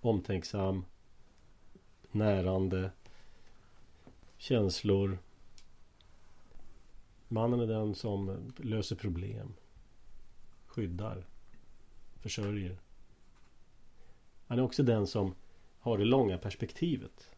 [0.02, 0.86] Omtänksam.
[2.12, 2.92] Närande.
[4.38, 5.18] Känslor.
[7.36, 9.54] Mannen är den som löser problem.
[10.66, 11.26] Skyddar.
[12.22, 12.78] Försörjer.
[14.48, 15.36] Han är också den som
[15.80, 17.32] har det långa perspektivet.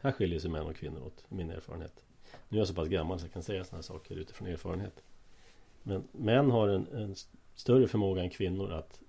[0.00, 2.04] Här skiljer sig män och kvinnor åt, min erfarenhet.
[2.48, 5.02] Nu är jag så pass gammal så jag kan säga sådana här saker utifrån erfarenhet.
[5.82, 7.14] Men män har en, en
[7.54, 9.00] större förmåga än kvinnor att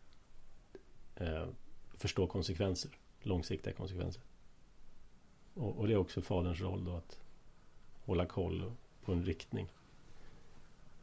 [1.16, 1.47] eh,
[1.93, 2.91] förstå konsekvenser.
[3.22, 4.22] Långsiktiga konsekvenser.
[5.54, 7.20] Och, och, det är också faderns roll då att
[8.06, 8.72] hålla koll
[9.12, 9.68] på en riktning.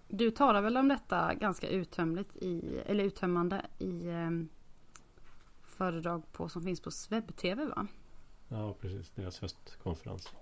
[0.09, 4.31] Du talar väl om detta ganska uttömligt i, eller uttömmande i eh,
[5.63, 7.87] föredrag på, som finns på Swebb-TV va?
[8.49, 9.11] Ja, precis.
[9.15, 10.33] Deras höstkonferens.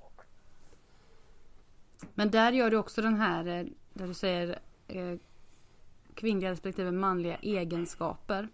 [2.15, 4.59] Men där gör du också den här eh, där du säger
[4.89, 5.19] eh,
[6.15, 8.49] kvinnliga respektive manliga egenskaper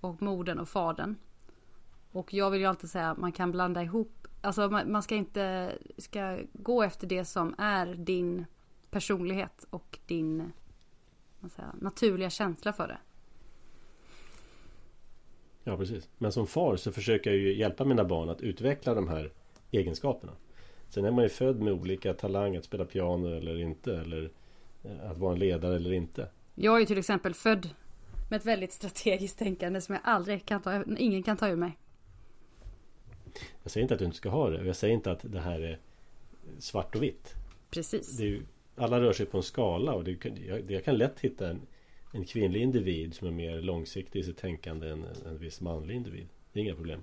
[0.00, 1.16] och modern och fadern.
[2.12, 4.23] Och jag vill ju alltid säga att man kan blanda ihop.
[4.44, 8.44] Alltså man, man ska inte ska gå efter det som är din
[8.90, 10.52] personlighet och din
[11.56, 12.98] säga, naturliga känsla för det.
[15.64, 16.08] Ja, precis.
[16.18, 19.32] Men som far så försöker jag ju hjälpa mina barn att utveckla de här
[19.70, 20.32] egenskaperna.
[20.88, 23.96] Sen är man ju född med olika talanger att spela piano eller inte.
[23.96, 24.30] Eller
[24.82, 26.28] eh, att vara en ledare eller inte.
[26.54, 27.68] Jag är ju till exempel född
[28.30, 31.78] med ett väldigt strategiskt tänkande som jag aldrig kan ta, ingen kan ta ur mig.
[33.62, 34.66] Jag säger inte att du inte ska ha det.
[34.66, 35.78] Jag säger inte att det här är
[36.58, 37.34] svart och vitt.
[37.70, 38.20] Precis.
[38.20, 38.42] Ju,
[38.76, 41.60] alla rör sig på en skala och det, jag, jag kan lätt hitta en,
[42.12, 46.28] en kvinnlig individ som är mer långsiktig i sitt tänkande än en viss manlig individ.
[46.52, 47.00] Det är inga problem.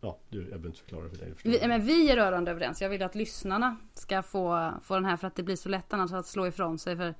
[0.00, 1.32] Ja, du, jag behöver inte förklara för dig.
[1.44, 2.82] Vi, men vi är rörande överens.
[2.82, 5.92] Jag vill att lyssnarna ska få, få den här för att det blir så lätt
[5.92, 6.96] annars att slå ifrån sig.
[6.96, 7.14] För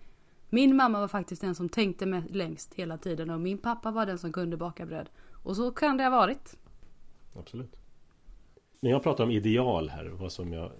[0.50, 4.18] min mamma var faktiskt den som tänkte längst hela tiden och min pappa var den
[4.18, 5.08] som kunde baka bröd.
[5.42, 6.56] Och så kan det ha varit.
[7.38, 7.76] Absolut.
[8.80, 10.72] Men jag pratar om ideal här, vad som, jag,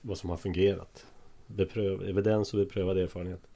[0.00, 1.06] vad som har fungerat.
[1.46, 3.48] Bepröv, evidens och beprövad erfarenhet.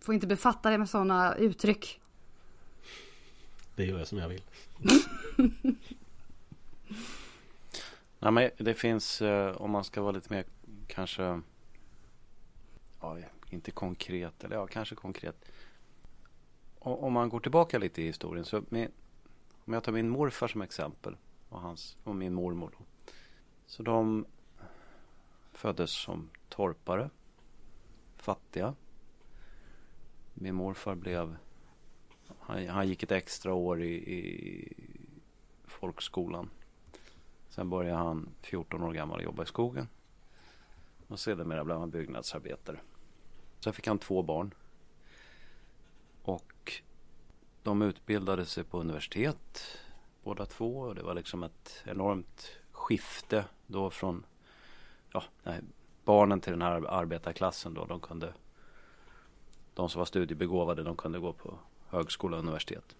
[0.00, 2.00] Får inte befatta dig med sådana uttryck.
[3.76, 4.42] Det gör jag som jag vill.
[8.18, 10.44] Nej men det finns, eh, om man ska vara lite mer
[10.86, 11.40] kanske,
[13.00, 13.18] ja,
[13.50, 15.44] inte konkret, eller ja, kanske konkret.
[16.78, 18.90] Om man går tillbaka lite i historien så med,
[19.64, 21.16] om jag tar min morfar som exempel
[21.54, 22.74] och, hans, och min mormor.
[22.78, 22.84] Då,
[23.66, 24.26] så de
[25.52, 27.10] föddes som torpare,
[28.16, 28.74] fattiga.
[30.34, 31.36] Min morfar blev
[32.38, 34.72] han, han gick ett extra år i, i
[35.64, 36.50] folkskolan.
[37.48, 39.88] Sen började han 14 år gammal jobba i skogen.
[41.08, 42.80] Och sedermera blev han byggnadsarbetare.
[43.60, 44.54] Sen fick han två barn.
[46.22, 46.72] Och
[47.62, 49.78] de utbildade sig på universitet
[50.24, 50.78] båda två.
[50.78, 54.26] Och det var liksom ett enormt skifte då från
[55.12, 55.60] ja, nej,
[56.04, 57.84] barnen till den här arbetarklassen då.
[57.84, 58.32] De kunde
[59.74, 61.58] de som var studiebegåvade de kunde gå på
[61.88, 62.96] högskola och universitet.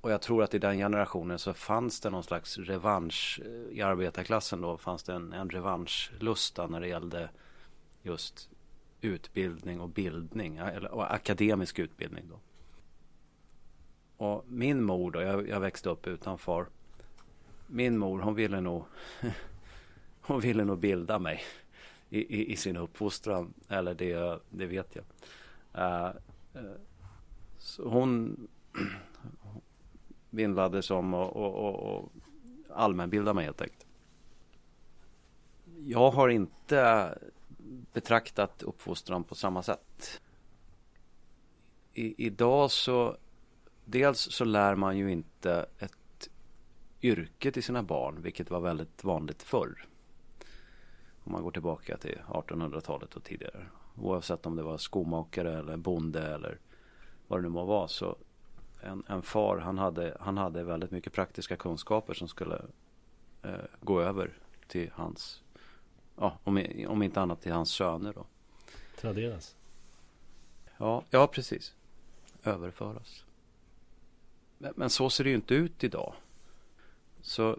[0.00, 4.60] och jag tror att i den generationen så fanns det någon slags revansch i arbetarklassen
[4.60, 7.30] då fanns det en, en revanschlusta när det gällde
[8.02, 8.50] just
[9.00, 12.40] utbildning och bildning eller och akademisk utbildning då.
[14.16, 16.66] Och min mor då, jag, jag växte upp utan far.
[17.66, 18.84] Min mor hon ville nog
[20.20, 21.42] hon ville nog bilda mig
[22.10, 23.54] i, i, i sin uppfostran.
[23.68, 25.04] Eller det, det vet jag.
[25.74, 26.16] Uh,
[26.56, 26.72] uh,
[27.58, 28.36] så hon
[30.30, 32.12] vinnlades om och, och, och, och
[32.70, 33.86] allmänbilda mig helt enkelt.
[35.84, 37.18] Jag har inte
[37.92, 40.20] betraktat uppfostran på samma sätt.
[41.94, 43.16] I, idag så
[43.84, 46.28] dels så lär man ju inte ett
[47.02, 49.86] yrke till sina barn, vilket var väldigt vanligt förr.
[51.24, 53.66] Om man går tillbaka till 1800-talet och tidigare.
[53.96, 56.58] Oavsett om det var skomakare eller bonde eller
[57.26, 57.88] vad det nu må vara.
[57.88, 58.16] Så
[58.80, 62.62] en, en far, han hade, han hade väldigt mycket praktiska kunskaper som skulle
[63.42, 64.32] eh, gå över
[64.66, 65.42] till hans,
[66.16, 68.26] ja, om, om inte annat till hans söner då.
[69.00, 69.56] Traderas.
[70.76, 71.74] Ja, ja precis.
[72.44, 73.24] Överföras.
[74.62, 76.14] Men, men så ser det ju inte ut idag.
[77.20, 77.58] Så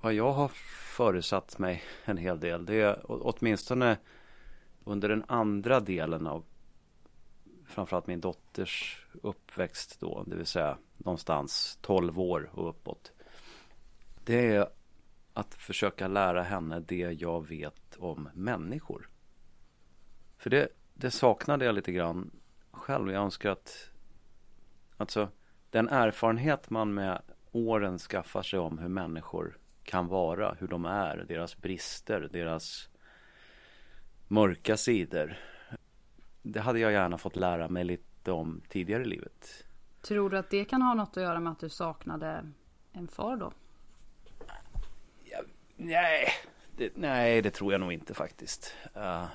[0.00, 0.48] vad jag har
[0.96, 3.98] föresatt mig en hel del, det är åtminstone
[4.84, 6.44] under den andra delen av
[7.64, 13.12] framförallt min dotters uppväxt då, det vill säga någonstans 12 år och uppåt.
[14.24, 14.68] Det är
[15.32, 19.08] att försöka lära henne det jag vet om människor.
[20.38, 22.30] För det, det saknade jag lite grann
[22.70, 23.10] själv.
[23.10, 23.90] Jag önskar att
[24.96, 25.28] alltså
[25.76, 27.22] den erfarenhet man med
[27.52, 32.88] åren skaffar sig om hur människor kan vara, hur de är, deras brister, deras
[34.28, 35.36] mörka sidor.
[36.42, 39.64] Det hade jag gärna fått lära mig lite om tidigare i livet.
[40.00, 42.52] Tror du att det kan ha något att göra med att du saknade
[42.92, 43.52] en far då?
[45.24, 45.38] Ja,
[45.76, 46.28] nej,
[46.76, 48.74] det, nej, det tror jag nog inte faktiskt.
[48.96, 49.26] Uh,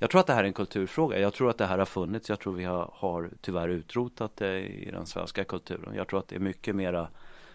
[0.00, 1.18] jag tror att det här är en kulturfråga.
[1.18, 2.28] Jag tror att det här har funnits.
[2.28, 5.94] Jag tror vi har, har tyvärr utrotat det i den svenska kulturen.
[5.94, 7.08] Jag tror att det är mycket mera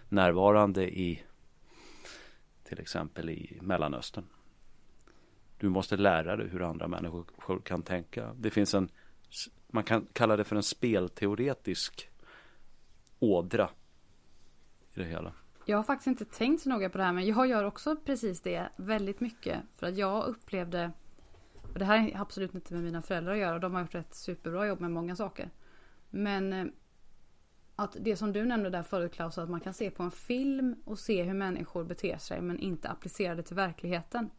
[0.10, 1.24] närvarande i
[2.64, 4.26] till exempel i Mellanöstern.
[5.58, 8.34] Du måste lära dig hur andra människor kan tänka.
[8.36, 8.90] Det finns en,
[9.68, 12.10] man kan kalla det för en spelteoretisk
[13.20, 13.70] ådra
[14.94, 15.34] i det hela.
[15.66, 18.42] Jag har faktiskt inte tänkt så noga på det här men jag gör också precis
[18.42, 19.60] det väldigt mycket.
[19.76, 20.92] För att jag upplevde,
[21.76, 24.16] och det här har absolut inte med mina föräldrar att göra, de har gjort ett
[24.16, 25.50] superbra jobb med många saker.
[26.10, 26.66] Men eh,
[27.76, 30.76] att det som du nämnde där förut Klaus, att man kan se på en film
[30.86, 34.30] och se hur människor beter sig men inte applicera det till verkligheten.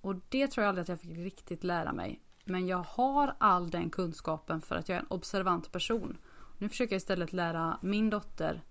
[0.00, 2.22] Och det tror jag aldrig att jag fick riktigt lära mig.
[2.44, 6.18] Men jag har all den kunskapen för att jag är en observant person.
[6.58, 8.62] Nu försöker jag istället lära min dotter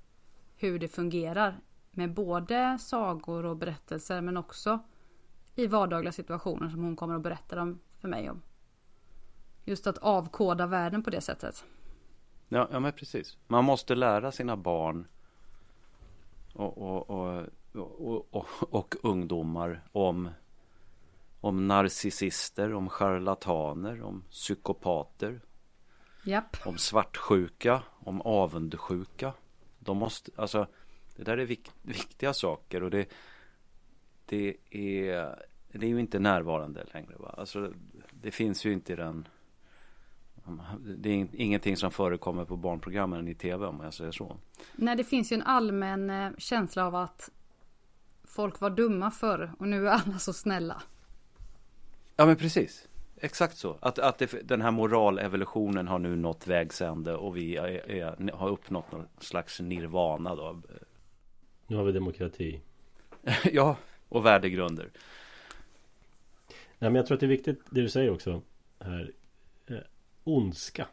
[0.56, 1.60] hur det fungerar.
[1.92, 4.80] Med både sagor och berättelser men också
[5.58, 8.42] i vardagliga situationer som hon kommer att berätta dem för mig om.
[9.66, 11.66] Just att avkoda världen på det sättet.
[12.50, 13.38] Ja, ja men precis.
[13.48, 15.08] Man måste lära sina barn
[16.54, 17.10] och, och,
[17.74, 20.30] och, och, och ungdomar om,
[21.42, 25.42] om narcissister, om charlataner, om psykopater.
[26.24, 26.58] Japp.
[26.66, 29.34] Om svartsjuka, om avundsjuka.
[29.80, 30.68] De måste, alltså
[31.16, 33.08] det där är vik, viktiga saker och det,
[34.30, 37.36] det är, det är ju inte närvarande längre va.
[37.38, 37.74] Alltså
[38.12, 39.28] det finns ju inte i den
[40.82, 44.38] det är ingenting som förekommer på barnprogrammen i tv om jag säger så.
[44.76, 47.30] Nej, det finns ju en allmän eh, känsla av att
[48.24, 50.82] folk var dumma förr och nu är alla så snälla.
[52.16, 52.88] Ja, men precis.
[53.22, 53.78] Exakt så.
[53.80, 58.32] Att, att det, den här moralevolutionen har nu nått vägs ände och vi är, är,
[58.34, 60.62] har uppnått någon slags nirvana då.
[61.68, 62.62] Nu har vi demokrati.
[63.52, 63.78] ja,
[64.10, 64.92] och värdegrunder.
[66.80, 68.42] Nej, men jag tror att det är viktigt det du säger också
[68.80, 69.14] här
[70.24, 70.88] ondska.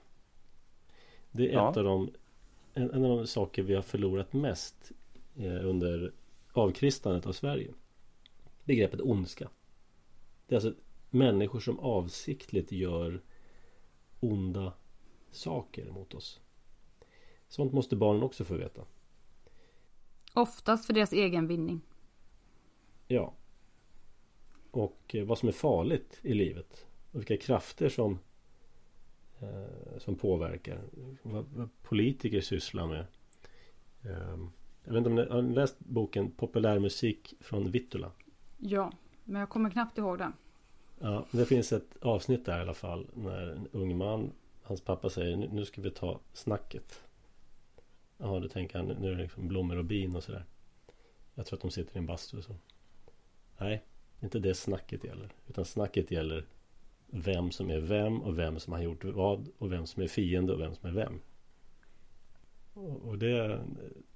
[1.30, 1.70] Det är ja.
[1.70, 2.10] ett av de,
[2.74, 4.92] en, en, av de saker vi har förlorat mest
[5.36, 6.12] eh, under
[6.52, 7.74] avkristandet av Sverige.
[8.64, 9.48] Begreppet ondska.
[10.46, 10.74] Det är alltså
[11.10, 13.22] människor som avsiktligt gör
[14.20, 14.72] onda
[15.30, 16.40] saker mot oss.
[17.48, 18.82] Sånt måste barnen också få veta.
[20.34, 21.80] Oftast för deras egen vinning.
[23.06, 23.34] Ja.
[24.70, 26.86] Och eh, vad som är farligt i livet.
[27.12, 28.18] Och vilka krafter som
[29.40, 30.80] eh, som påverkar.
[31.22, 33.06] Vad, politiker sysslar med.
[34.02, 34.38] Eh,
[34.84, 38.10] jag vet inte om ni har läst boken Populärmusik från Vittula?
[38.58, 38.92] Ja,
[39.24, 40.32] men jag kommer knappt ihåg den.
[40.98, 44.32] Ja, det finns ett avsnitt där i alla fall när en ung man
[44.62, 47.00] Hans pappa säger nu ska vi ta snacket
[48.18, 50.44] Jaha, då tänker han nu är det liksom blommor och bin och sådär.
[51.34, 52.54] Jag tror att de sitter i en bastu och så.
[53.58, 53.84] Nej,
[54.20, 55.32] inte det snacket gäller.
[55.48, 56.46] Utan snacket gäller
[57.06, 60.52] vem som är vem och vem som har gjort vad och vem som är fiende
[60.52, 61.20] och vem som är vem.
[62.74, 63.64] Och det,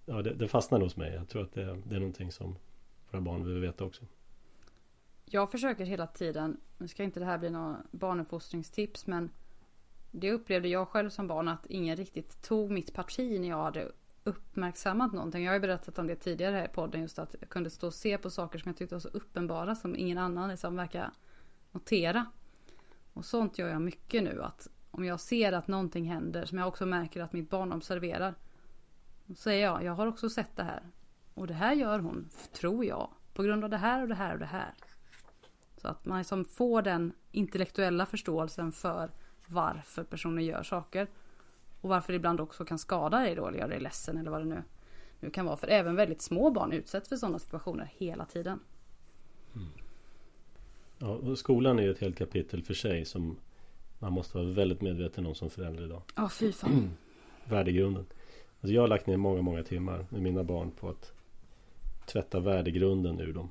[0.07, 1.15] ja, det, det fastnar hos mig.
[1.15, 2.57] Jag tror att det, det är någonting som
[3.11, 4.05] våra barn behöver veta också.
[5.25, 9.31] Jag försöker hela tiden, nu ska inte det här bli några barnuppfostringstips men
[10.11, 13.93] det upplevde jag själv som barn att ingen riktigt tog mitt parti när jag hade
[14.29, 15.45] uppmärksammat någonting.
[15.45, 17.87] Jag har ju berättat om det tidigare här i podden just att jag kunde stå
[17.87, 21.11] och se på saker som jag tyckte var så uppenbara som ingen annan liksom verkar
[21.73, 22.27] notera.
[23.13, 26.69] Och sånt gör jag mycket nu att om jag ser att någonting händer som jag
[26.69, 28.35] också märker att mitt barn observerar.
[29.27, 30.83] Då säger jag, jag har också sett det här.
[31.35, 33.11] Och det här gör hon, tror jag.
[33.35, 34.75] På grund av det här och det här och det här.
[35.77, 39.11] Så att man liksom får den intellektuella förståelsen för
[39.47, 41.09] varför personer gör saker.
[41.81, 44.41] Och varför det ibland också kan skada dig då eller göra dig ledsen eller vad
[44.41, 44.63] det nu,
[45.21, 45.57] nu kan vara.
[45.57, 48.61] För även väldigt små barn utsätts för sådana situationer hela tiden.
[49.55, 49.69] Mm.
[50.99, 53.37] Ja, skolan är ju ett helt kapitel för sig som
[53.99, 56.03] man måste vara väldigt medveten om som förälder idag.
[56.17, 56.91] Ja, oh, fy fan.
[57.45, 58.07] Värdegrunden.
[58.61, 61.13] Alltså jag har lagt ner många, många timmar med mina barn på att
[62.07, 63.49] tvätta värdegrunden ur dem.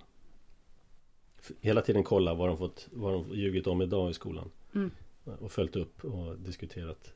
[1.62, 4.52] Hela tiden kolla vad de fått, vad de ljugit om idag i skolan.
[4.76, 4.92] Mm.
[5.40, 7.14] Och följt upp och diskuterat.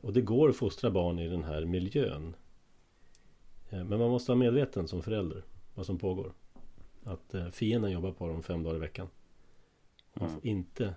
[0.00, 2.36] Och det går att fostra barn i den här miljön.
[3.70, 6.32] Men man måste vara medveten som förälder vad som pågår.
[7.04, 9.08] Att eh, fienden jobbar på dem fem dagar i veckan.
[10.14, 10.48] Man får mm.
[10.48, 10.94] inte,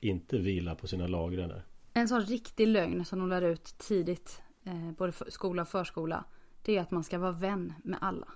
[0.00, 1.64] inte vila på sina lagrar där.
[1.92, 6.24] En sån riktig lögn som de lär ut tidigt, eh, både skola och förskola.
[6.62, 8.28] Det är att man ska vara vän med alla.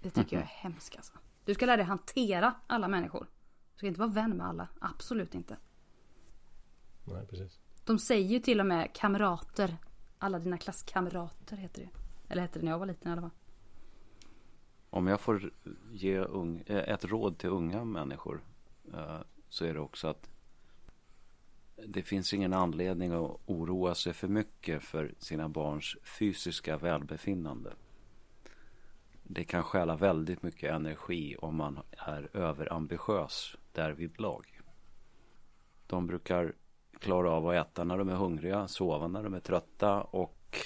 [0.00, 1.12] Det tycker jag är hemskt alltså.
[1.44, 3.26] Du ska lära dig hantera alla människor.
[3.72, 4.68] Du ska inte vara vän med alla.
[4.80, 5.56] Absolut inte.
[7.04, 7.60] Nej, precis.
[7.84, 9.76] De säger ju till och med kamrater.
[10.18, 11.88] Alla dina klasskamrater heter det
[12.32, 13.30] Eller hette det när jag var liten i alla fall.
[14.90, 15.50] Om jag får
[15.92, 18.44] ge ung, eh, ett råd till unga människor
[18.94, 20.30] eh, så är det också att
[21.86, 27.72] det finns ingen anledning att oroa sig för mycket för sina barns fysiska välbefinnande.
[29.22, 34.60] Det kan stjäla väldigt mycket energi om man är överambitiös därvidlag.
[35.86, 36.54] De brukar
[37.00, 40.58] klara av att äta när de är hungriga, sova när de är trötta och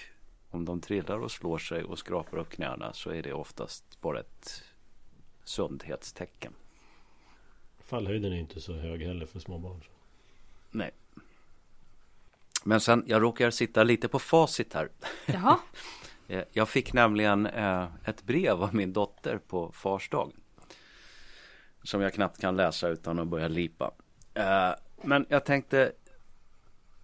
[0.51, 4.21] om de trillar och slår sig och skrapar upp knäna så är det oftast bara
[4.21, 4.65] ett
[5.45, 6.53] sundhetstecken.
[7.79, 9.81] Fallhöjden är inte så hög heller för små barn.
[10.71, 10.91] Nej.
[12.65, 14.89] Men sen, jag råkar sitta lite på facit här.
[15.27, 15.59] Jaha.
[16.31, 20.33] Eh, jag fick nämligen eh, ett brev av min dotter på fars dag.
[21.83, 23.91] Som jag knappt kan läsa utan att börja lipa.
[24.35, 24.71] Eh,
[25.03, 25.93] men jag tänkte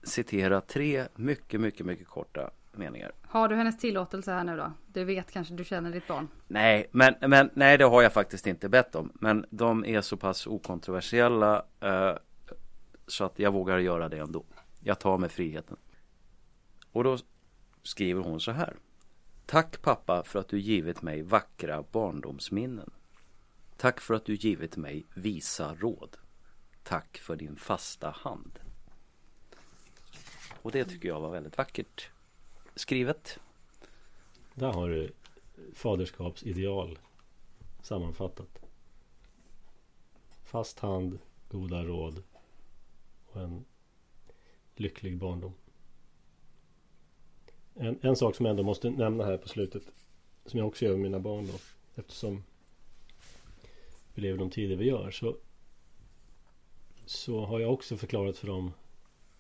[0.05, 3.13] citera tre mycket, mycket, mycket korta meningar.
[3.23, 4.73] Har du hennes tillåtelse här nu då?
[4.87, 6.29] Du vet kanske, du känner ditt barn?
[6.47, 9.13] Nej, men, men nej det har jag faktiskt inte bett om.
[9.15, 12.13] Men de är så pass okontroversiella eh,
[13.07, 14.45] så att jag vågar göra det ändå.
[14.81, 15.77] Jag tar mig friheten.
[16.93, 17.19] Och då
[17.83, 18.77] skriver hon så här.
[19.47, 22.91] Tack pappa för att du givit mig vackra barndomsminnen.
[23.77, 26.17] Tack för att du givit mig visa råd.
[26.83, 28.59] Tack för din fasta hand.
[30.65, 32.11] Och det tycker jag var väldigt vackert
[32.75, 33.39] skrivet.
[34.55, 35.12] Där har du
[35.75, 36.99] faderskapsideal
[37.83, 38.59] sammanfattat.
[40.45, 42.23] Fast hand, goda råd
[43.27, 43.65] och en
[44.75, 45.55] lycklig barndom.
[47.75, 49.83] En, en sak som jag ändå måste nämna här på slutet
[50.47, 51.59] som jag också gör med mina barn då
[51.95, 52.45] eftersom
[54.15, 55.37] vi lever de tider vi gör så
[57.07, 58.73] så har jag också förklarat för dem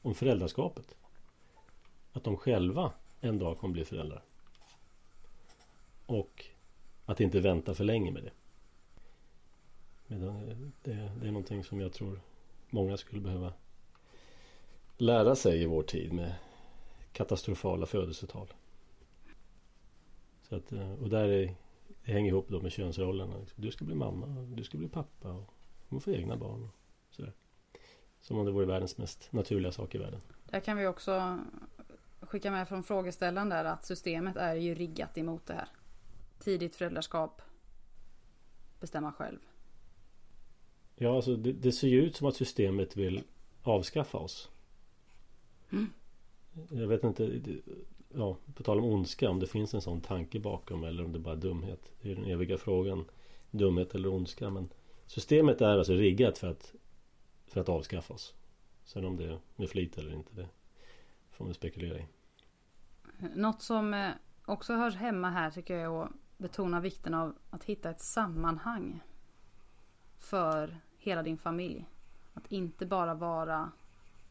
[0.02, 0.96] om föräldraskapet.
[2.14, 4.22] Att de själva en dag kommer bli föräldrar.
[6.06, 6.44] Och
[7.04, 8.32] att inte vänta för länge med det.
[10.82, 12.20] Det, det är någonting som jag tror
[12.70, 13.52] många skulle behöva
[14.96, 16.34] lära sig i vår tid med
[17.12, 18.52] katastrofala födelsetal.
[20.42, 21.54] Så att, eh, och där är,
[22.04, 23.34] det hänger ihop då med könsrollerna.
[23.56, 25.54] Du ska bli mamma, du ska bli pappa och
[25.88, 26.62] man får egna barn.
[26.62, 27.32] Och sådär.
[28.20, 30.20] Som om det vore världens mest naturliga sak i världen.
[30.50, 31.38] Där kan vi också
[32.34, 35.68] skicka med från frågeställaren där att systemet är ju riggat emot det här.
[36.38, 37.42] Tidigt föräldraskap.
[38.80, 39.38] Bestämma själv.
[40.96, 43.22] Ja, alltså det, det ser ju ut som att systemet vill
[43.62, 44.50] avskaffa oss.
[45.72, 45.90] Mm.
[46.70, 47.40] Jag vet inte,
[48.14, 51.18] ja, på tal om ondska, om det finns en sån tanke bakom eller om det
[51.18, 51.92] bara är dumhet.
[52.02, 53.04] Det är den eviga frågan.
[53.50, 54.50] Dumhet eller ondska.
[54.50, 54.68] Men
[55.06, 56.74] systemet är alltså riggat för att,
[57.46, 58.34] för att avskaffa oss.
[58.84, 60.48] Sen om det är med flit eller inte, det
[61.30, 62.06] får man spekulera i.
[63.18, 64.10] Något som eh,
[64.44, 69.00] också hörs hemma här tycker jag är att betona vikten av att hitta ett sammanhang
[70.18, 71.88] för hela din familj.
[72.34, 73.70] Att inte bara vara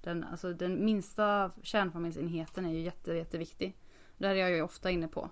[0.02, 3.78] den, alltså den minsta kärnfamiljsenheten är ju jätte, jätteviktig.
[4.18, 5.30] Det här är jag ju ofta inne på.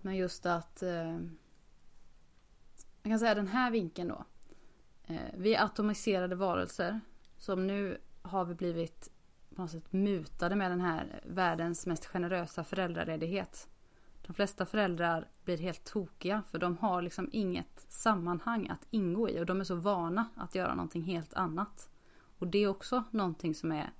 [0.00, 1.18] Men just att eh,
[3.02, 4.24] jag kan säga den här vinkeln då.
[5.04, 7.00] Eh, vi är atomiserade varelser
[7.38, 9.10] som nu har vi blivit
[9.54, 13.68] på något sätt mutade med den här världens mest generösa föräldraledighet.
[14.26, 19.40] De flesta föräldrar blir helt tokiga för de har liksom inget sammanhang att ingå i
[19.40, 21.88] och de är så vana att göra någonting helt annat.
[22.38, 23.92] Och det är också någonting som är,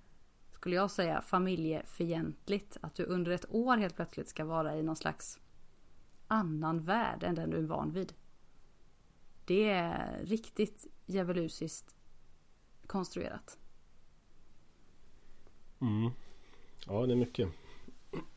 [0.53, 2.77] skulle jag säga, familjefientligt.
[2.81, 5.41] Att du under ett år helt plötsligt ska vara i någon slags
[6.27, 8.13] annan värld än den du är van vid.
[9.45, 11.97] Det är riktigt djävulusiskt
[12.87, 13.59] konstruerat.
[15.85, 16.11] Mm.
[16.87, 17.49] Ja, det är mycket.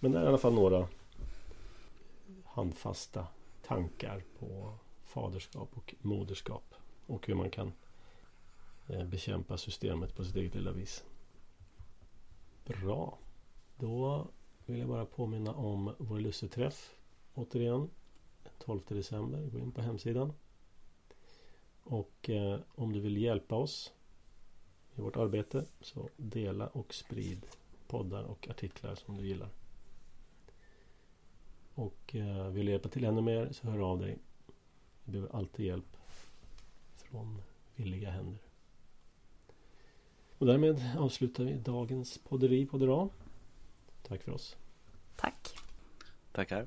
[0.00, 0.88] Men det är i alla fall några
[2.44, 3.26] handfasta
[3.66, 4.74] tankar på
[5.04, 6.74] faderskap och moderskap.
[7.06, 7.72] Och hur man kan
[8.88, 11.04] eh, bekämpa systemet på sitt eget lilla vis.
[12.64, 13.18] Bra.
[13.76, 14.26] Då
[14.66, 16.94] vill jag bara påminna om vår lusseträff.
[17.34, 17.90] Återigen.
[18.58, 19.46] 12 december.
[19.52, 20.32] Gå in på hemsidan.
[21.82, 23.92] Och eh, om du vill hjälpa oss
[24.96, 27.46] i vårt arbete så dela och sprid
[27.86, 29.48] poddar och artiklar som du gillar.
[31.74, 34.18] Och eh, vill du hjälpa till ännu mer så hör av dig.
[35.04, 35.96] Vi behöver alltid hjälp
[36.96, 37.42] från
[37.76, 38.38] villiga händer.
[40.38, 43.08] Och därmed avslutar vi dagens podderi poddera.
[44.02, 44.56] Tack för oss.
[45.16, 45.54] Tack.
[46.32, 46.66] Tackar.